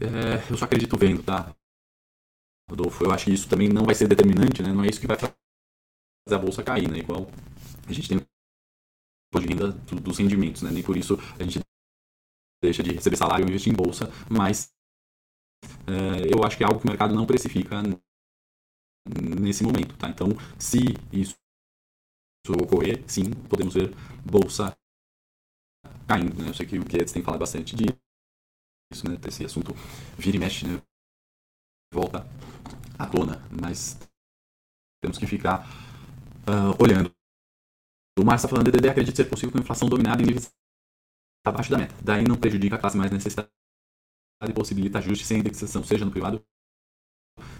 é, 0.00 0.50
eu 0.50 0.56
só 0.56 0.64
acredito 0.64 0.96
vendo, 0.96 1.22
tá? 1.22 1.54
Rodolfo, 2.70 3.04
eu 3.04 3.12
acho 3.12 3.26
que 3.26 3.32
isso 3.32 3.48
também 3.48 3.68
não 3.68 3.84
vai 3.84 3.94
ser 3.94 4.08
determinante, 4.08 4.62
né? 4.62 4.72
Não 4.72 4.84
é 4.84 4.88
isso 4.88 5.00
que 5.00 5.06
vai 5.06 5.18
fazer 5.18 5.34
a 6.32 6.38
bolsa 6.38 6.62
cair, 6.62 6.88
né? 6.88 6.98
Igual 6.98 7.26
a 7.86 7.92
gente 7.92 8.08
tem 8.08 8.18
o 8.18 9.40
de 9.40 9.46
renda 9.46 9.72
dos 10.00 10.18
rendimentos, 10.18 10.62
né? 10.62 10.70
Nem 10.70 10.82
por 10.82 10.96
isso 10.96 11.16
a 11.38 11.42
gente 11.42 11.60
deixa 12.62 12.82
de 12.82 12.92
receber 12.92 13.16
salário 13.16 13.44
e 13.44 13.48
investir 13.48 13.72
em 13.72 13.76
bolsa, 13.76 14.10
mas 14.30 14.72
é, 15.86 16.34
eu 16.34 16.44
acho 16.44 16.56
que 16.56 16.62
é 16.62 16.66
algo 16.66 16.78
que 16.78 16.86
o 16.86 16.88
mercado 16.88 17.14
não 17.14 17.26
precifica 17.26 17.82
nesse 19.40 19.64
momento, 19.64 19.96
tá? 19.96 20.08
Então, 20.08 20.28
se 20.58 20.78
isso 21.12 21.36
ocorrer, 22.48 23.04
sim, 23.08 23.30
podemos 23.48 23.74
ver 23.74 23.94
bolsa 24.24 24.76
caindo, 26.06 26.42
né? 26.42 26.48
Eu 26.48 26.54
sei 26.54 26.66
que 26.66 26.78
o 26.78 26.84
Guedes 26.84 27.12
tem 27.12 27.22
falado 27.22 27.40
bastante 27.40 27.74
disso, 27.76 29.08
né? 29.08 29.16
Esse 29.26 29.44
assunto 29.44 29.72
vira 30.18 30.36
e 30.36 30.40
mexe, 30.40 30.66
né? 30.66 30.82
Volta 31.92 32.26
à 32.98 33.06
tona, 33.06 33.42
mas 33.50 33.98
temos 35.02 35.18
que 35.18 35.26
ficar 35.26 35.66
uh, 36.46 36.82
olhando. 36.82 37.12
O 38.18 38.24
Márcio 38.24 38.46
está 38.46 38.48
falando, 38.48 38.70
DDD 38.70 38.88
acredita 38.88 39.16
ser 39.16 39.28
possível 39.28 39.52
com 39.52 39.58
a 39.58 39.62
inflação 39.62 39.88
dominada 39.88 40.22
em 40.22 40.26
níveis 40.26 40.52
abaixo 41.44 41.70
da 41.70 41.78
meta. 41.78 41.94
Daí 42.02 42.24
não 42.24 42.36
prejudica 42.36 42.76
a 42.76 42.78
classe 42.78 42.96
mais 42.96 43.10
necessitada 43.10 43.50
e 44.48 44.52
possibilita 44.52 44.98
ajuste 44.98 45.24
sem 45.24 45.40
indexação, 45.40 45.82
seja 45.84 46.04
no 46.04 46.10
privado, 46.10 46.44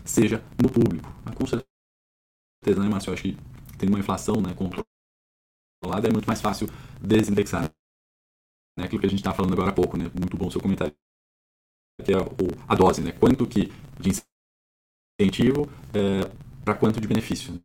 seja 0.04 0.42
no 0.62 0.70
público. 0.70 1.08
Mas 1.24 1.34
com 1.34 1.46
certeza, 1.46 2.82
né, 2.82 2.88
Márcio? 2.88 3.10
Eu 3.10 3.14
acho 3.14 3.22
que 3.22 3.36
tem 3.78 3.88
uma 3.88 3.98
inflação 3.98 4.36
né, 4.36 4.54
controlada, 4.54 6.08
é 6.08 6.12
muito 6.12 6.26
mais 6.26 6.40
fácil 6.40 6.68
desindexar. 7.00 7.62
Né? 8.78 8.84
Aquilo 8.84 9.00
que 9.00 9.06
a 9.06 9.10
gente 9.10 9.20
está 9.20 9.34
falando 9.34 9.52
agora 9.52 9.70
há 9.70 9.74
pouco, 9.74 9.96
né? 9.96 10.04
Muito 10.18 10.36
bom 10.36 10.46
o 10.46 10.50
seu 10.50 10.60
comentário. 10.60 10.94
Que 12.04 12.12
é 12.12 12.16
a 12.68 12.74
dose, 12.74 13.02
né? 13.02 13.12
Quanto 13.12 13.46
que 13.46 13.66
de 14.00 14.10
incentivo 15.20 15.66
é, 15.92 16.24
para 16.64 16.74
quanto 16.74 17.00
de 17.00 17.06
benefício. 17.06 17.62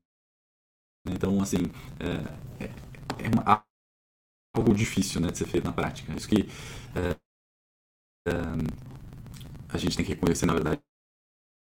Então, 1.07 1.41
assim, 1.41 1.57
é, 1.99 2.65
é, 2.65 3.25
é 3.25 3.29
uma, 3.29 3.65
algo 4.55 4.73
difícil 4.73 5.21
né, 5.21 5.29
de 5.31 5.37
ser 5.37 5.47
feito 5.47 5.65
na 5.65 5.73
prática. 5.73 6.13
Isso 6.13 6.27
que 6.27 6.43
é, 6.95 7.11
é 8.27 8.31
a 9.69 9.77
gente 9.77 9.97
tem 9.97 10.05
que 10.05 10.13
reconhecer, 10.13 10.45
na 10.45 10.53
verdade, 10.53 10.81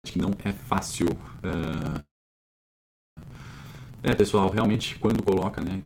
que 0.07 0.18
não 0.18 0.31
é 0.44 0.53
fácil. 0.53 1.07
Uh... 1.40 2.05
É, 4.03 4.14
pessoal, 4.14 4.51
realmente, 4.51 4.99
quando 4.99 5.25
coloca, 5.25 5.62
né? 5.62 5.83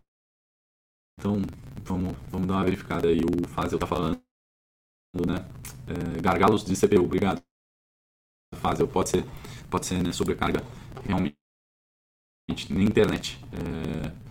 Então, 1.18 1.40
vamos, 1.84 2.16
vamos 2.28 2.48
dar 2.48 2.54
uma 2.54 2.64
verificada 2.64 3.08
aí. 3.08 3.20
O 3.20 3.46
Fazel 3.46 3.78
tá 3.78 3.87
falando, 3.87 4.20
né? 5.14 5.46
É, 5.87 6.20
gargalos 6.20 6.64
de 6.64 6.74
CPU, 6.74 7.04
obrigado. 7.04 7.40
Fazel, 8.56 8.88
pode 8.88 9.11
ser, 9.11 9.24
pode 9.70 9.87
ser, 9.87 10.02
né? 10.02 10.12
Sobrecarga 10.12 10.61
realmente 11.04 11.37
na 12.70 12.82
internet. 12.82 13.38
É... 13.52 14.27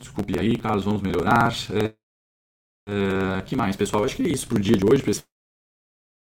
Desculpe 0.00 0.38
aí, 0.38 0.56
Carlos, 0.56 0.84
vamos 0.84 1.02
melhorar. 1.02 1.52
É... 1.70 1.94
É... 2.88 3.42
que 3.42 3.54
mais, 3.54 3.76
pessoal? 3.76 4.02
Acho 4.02 4.16
que 4.16 4.22
é 4.22 4.28
isso 4.28 4.48
pro 4.48 4.58
dia 4.58 4.76
de 4.76 4.84
hoje, 4.84 5.02
para 5.02 5.10
esse 5.10 5.22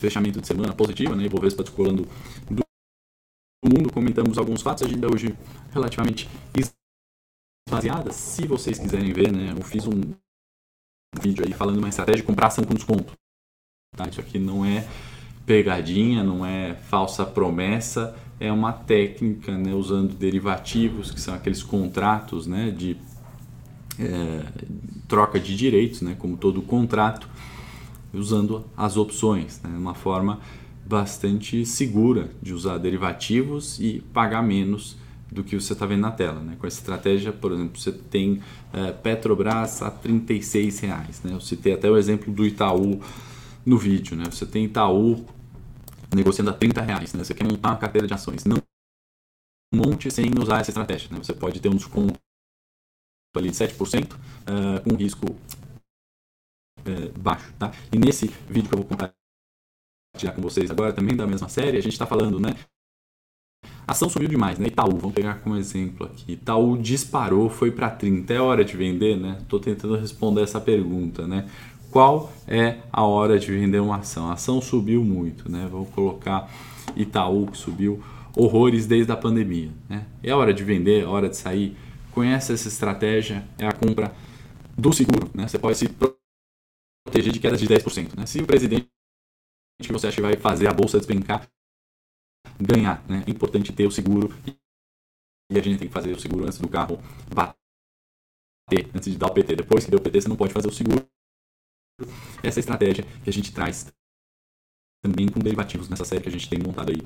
fechamento 0.00 0.40
de 0.40 0.46
semana 0.46 0.74
positiva, 0.74 1.14
né? 1.14 1.24
Ibovespa 1.24 1.62
descolando 1.62 2.04
do 2.50 2.62
mundo. 3.64 3.92
Comentamos 3.92 4.36
alguns 4.36 4.60
fatos, 4.60 4.82
a 4.82 4.86
agenda 4.86 5.06
hoje 5.06 5.36
relativamente 5.70 6.28
esvaziada. 7.68 8.12
Se 8.12 8.46
vocês 8.46 8.78
quiserem 8.80 9.12
ver, 9.12 9.32
né? 9.32 9.52
Eu 9.52 9.62
fiz 9.62 9.86
um 9.86 10.00
vídeo 11.20 11.44
aí 11.46 11.52
falando 11.52 11.78
uma 11.78 11.88
estratégia 11.88 12.22
de 12.22 12.26
comprar 12.26 12.48
ação 12.48 12.64
com 12.64 12.74
desconto. 12.74 13.16
Tá? 13.96 14.08
Isso 14.08 14.20
aqui 14.20 14.38
não 14.38 14.64
é 14.64 14.88
pegadinha, 15.46 16.24
não 16.24 16.44
é 16.44 16.74
falsa 16.74 17.24
promessa, 17.24 18.16
é 18.40 18.50
uma 18.50 18.72
técnica 18.72 19.56
né, 19.56 19.72
usando 19.74 20.14
derivativos, 20.14 21.10
que 21.10 21.20
são 21.20 21.34
aqueles 21.34 21.62
contratos 21.62 22.46
né, 22.46 22.70
de 22.70 22.96
é, 23.98 24.44
troca 25.08 25.38
de 25.38 25.56
direitos, 25.56 26.00
né, 26.00 26.16
como 26.18 26.36
todo 26.36 26.62
contrato, 26.62 27.28
usando 28.12 28.64
as 28.76 28.96
opções, 28.96 29.60
né? 29.62 29.70
uma 29.70 29.94
forma 29.94 30.40
bastante 30.84 31.64
segura 31.64 32.30
de 32.42 32.52
usar 32.52 32.78
derivativos 32.78 33.80
e 33.80 34.02
pagar 34.12 34.42
menos 34.42 34.96
do 35.30 35.42
que 35.42 35.58
você 35.58 35.72
está 35.72 35.86
vendo 35.86 36.02
na 36.02 36.10
tela. 36.10 36.40
Né? 36.40 36.56
Com 36.58 36.66
essa 36.66 36.78
estratégia, 36.78 37.32
por 37.32 37.52
exemplo, 37.52 37.80
você 37.80 37.90
tem 37.90 38.42
é, 38.72 38.92
Petrobras 38.92 39.80
a 39.80 39.88
R$ 39.88 40.22
reais. 40.82 41.22
Né? 41.22 41.32
Eu 41.32 41.40
citei 41.40 41.72
até 41.72 41.90
o 41.90 41.96
exemplo 41.96 42.32
do 42.32 42.44
Itaú 42.44 43.00
no 43.64 43.78
vídeo. 43.78 44.14
Né? 44.14 44.24
Você 44.30 44.44
tem 44.44 44.66
Itaú 44.66 45.24
negociando 46.14 46.50
a 46.50 46.52
30 46.52 46.82
reais. 46.82 47.14
Né? 47.14 47.24
Você 47.24 47.32
quer 47.32 47.44
montar 47.44 47.70
uma 47.70 47.78
carteira 47.78 48.06
de 48.06 48.12
ações. 48.12 48.44
Não 48.44 48.58
monte 49.74 50.10
sem 50.10 50.30
usar 50.38 50.60
essa 50.60 50.70
estratégia. 50.70 51.08
Né? 51.10 51.18
Você 51.22 51.32
pode 51.32 51.60
ter 51.60 51.70
um 51.70 51.76
desconto 51.76 52.20
ali 53.38 53.50
de 53.50 53.56
7% 53.56 54.12
uh, 54.12 54.16
é, 54.76 54.80
com 54.80 54.96
risco 54.96 55.36
é, 56.84 57.08
baixo, 57.18 57.52
tá? 57.58 57.72
E 57.92 57.98
nesse 57.98 58.26
vídeo 58.48 58.68
que 58.68 58.74
eu 58.74 58.78
vou 58.78 58.86
compartilhar 58.86 60.34
com 60.34 60.42
vocês 60.42 60.70
agora, 60.70 60.92
também 60.92 61.16
da 61.16 61.26
mesma 61.26 61.48
série, 61.48 61.78
a 61.78 61.82
gente 61.82 61.92
está 61.92 62.06
falando, 62.06 62.38
né? 62.38 62.54
A 63.86 63.92
ação 63.92 64.08
subiu 64.08 64.28
demais, 64.28 64.58
né? 64.58 64.68
Itaú, 64.68 64.96
vamos 64.96 65.14
pegar 65.14 65.40
como 65.40 65.56
exemplo 65.56 66.06
aqui. 66.06 66.32
Itaú 66.32 66.76
disparou, 66.78 67.48
foi 67.48 67.70
para 67.70 67.90
30. 67.90 68.32
É 68.32 68.40
hora 68.40 68.64
de 68.64 68.76
vender, 68.76 69.16
né? 69.16 69.38
Estou 69.40 69.58
tentando 69.58 69.96
responder 69.96 70.42
essa 70.42 70.60
pergunta, 70.60 71.26
né? 71.26 71.48
Qual 71.90 72.32
é 72.48 72.78
a 72.92 73.02
hora 73.02 73.38
de 73.38 73.52
vender 73.52 73.80
uma 73.80 73.98
ação? 73.98 74.30
A 74.30 74.34
ação 74.34 74.60
subiu 74.60 75.04
muito, 75.04 75.50
né? 75.50 75.68
Vou 75.70 75.84
colocar 75.86 76.50
Itaú 76.96 77.46
que 77.46 77.58
subiu 77.58 78.02
horrores 78.36 78.86
desde 78.86 79.12
a 79.12 79.16
pandemia, 79.16 79.70
né? 79.88 80.06
É 80.22 80.34
hora 80.34 80.54
de 80.54 80.64
vender, 80.64 81.02
é 81.02 81.06
hora 81.06 81.28
de 81.28 81.36
sair. 81.36 81.76
Conhece 82.12 82.52
essa 82.52 82.68
estratégia? 82.68 83.46
É 83.58 83.66
a 83.66 83.72
compra 83.72 84.14
do 84.76 84.92
seguro, 84.92 85.30
né? 85.34 85.48
Você 85.48 85.58
pode 85.58 85.78
se 85.78 85.88
proteger 85.88 87.32
de 87.32 87.40
quedas 87.40 87.60
de 87.60 87.66
10%. 87.66 88.16
Né? 88.16 88.26
Se 88.26 88.40
o 88.40 88.46
presidente 88.46 88.88
que 89.80 89.92
você 89.92 90.06
acha 90.06 90.16
que 90.16 90.22
vai 90.22 90.36
fazer 90.36 90.68
a 90.68 90.72
bolsa 90.72 90.98
despencar 90.98 91.48
ganhar, 92.60 93.04
né? 93.08 93.24
é 93.26 93.30
importante 93.30 93.72
ter 93.72 93.86
o 93.86 93.90
seguro 93.90 94.28
e 95.50 95.58
a 95.58 95.62
gente 95.62 95.78
tem 95.78 95.88
que 95.88 95.94
fazer 95.94 96.12
o 96.12 96.20
seguro 96.20 96.44
antes 96.44 96.58
do 96.58 96.68
carro 96.68 96.98
bater, 97.34 98.90
antes 98.94 99.10
de 99.10 99.18
dar 99.18 99.26
o 99.26 99.34
PT. 99.34 99.56
Depois 99.56 99.84
que 99.84 99.90
deu 99.90 99.98
o 99.98 100.02
PT, 100.02 100.22
você 100.22 100.28
não 100.28 100.36
pode 100.36 100.52
fazer 100.52 100.68
o 100.68 100.72
seguro. 100.72 101.06
Essa 102.42 102.58
é 102.58 102.60
estratégia 102.60 103.04
que 103.22 103.28
a 103.28 103.32
gente 103.32 103.52
traz 103.52 103.92
também 105.04 105.28
com 105.28 105.40
derivativos 105.40 105.88
nessa 105.88 106.04
série 106.04 106.22
que 106.22 106.28
a 106.28 106.32
gente 106.32 106.48
tem 106.48 106.58
montado 106.58 106.90
aí 106.90 107.02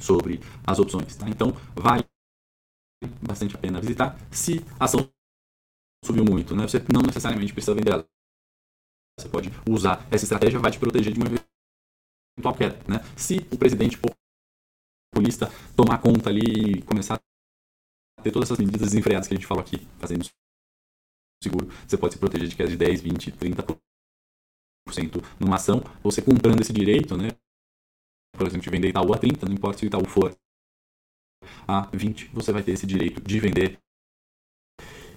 sobre 0.00 0.40
as 0.66 0.78
opções. 0.78 1.16
Tá? 1.16 1.28
Então, 1.28 1.52
vale 1.74 2.04
bastante 3.22 3.56
a 3.56 3.58
pena 3.58 3.80
visitar. 3.80 4.16
Se 4.30 4.64
a 4.78 4.84
ação 4.84 5.10
subiu 6.04 6.24
muito, 6.24 6.54
né? 6.54 6.66
você 6.66 6.78
não 6.92 7.02
necessariamente 7.02 7.52
precisa 7.52 7.74
vender 7.74 7.92
ela 7.92 8.06
você 9.18 9.28
pode 9.30 9.50
usar 9.68 10.06
essa 10.10 10.24
estratégia, 10.24 10.58
vai 10.58 10.70
te 10.70 10.78
proteger 10.78 11.12
de 11.12 11.18
uma 11.18 11.26
eventual 11.26 12.54
queda. 12.54 12.76
Né? 12.86 13.00
Se 13.16 13.38
o 13.50 13.56
presidente 13.56 13.98
populista 13.98 15.48
tomar 15.74 15.98
conta 15.98 16.28
ali 16.28 16.78
e 16.78 16.82
começar 16.82 17.14
a 17.14 18.22
ter 18.22 18.30
todas 18.30 18.50
essas 18.50 18.58
medidas 18.58 18.82
desenfreadas 18.82 19.26
que 19.26 19.32
a 19.32 19.36
gente 19.36 19.46
falou 19.46 19.62
aqui, 19.62 19.78
fazendo 19.98 20.24
seguro, 21.42 21.66
você 21.86 21.96
pode 21.96 22.14
se 22.14 22.20
proteger 22.20 22.46
de 22.46 22.56
queda 22.56 22.68
de 22.68 22.76
10, 22.76 23.00
20, 23.00 23.32
30% 23.32 23.80
numa 25.40 25.56
ação, 25.56 25.82
você 26.02 26.20
comprando 26.20 26.60
esse 26.60 26.72
direito, 26.72 27.16
né? 27.16 27.30
Por 28.36 28.46
exemplo, 28.46 28.64
de 28.64 28.70
vender 28.70 28.88
Itaú 28.88 29.14
a 29.14 29.18
30, 29.18 29.46
não 29.46 29.54
importa 29.54 29.78
se 29.78 29.86
o 29.86 29.88
Itaú 29.88 30.04
for 30.06 30.36
a 31.66 31.88
20, 31.92 32.30
você 32.32 32.52
vai 32.52 32.62
ter 32.62 32.72
esse 32.72 32.86
direito 32.86 33.20
de 33.20 33.40
vender 33.40 33.78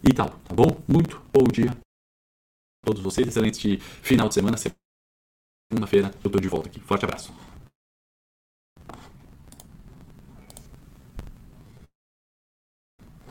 Itaú, 0.03 0.29
tá 0.29 0.55
bom? 0.55 0.81
Muito 0.87 1.21
bom 1.33 1.43
dia 1.51 1.71
a 1.71 2.85
todos 2.85 3.01
vocês, 3.01 3.27
excelente 3.27 3.77
final 3.79 4.27
de 4.27 4.33
semana, 4.33 4.57
segunda-feira 4.57 6.11
eu 6.23 6.27
estou 6.27 6.41
de 6.41 6.47
volta 6.47 6.69
aqui. 6.69 6.79
Forte 6.79 7.05
abraço. 7.05 7.48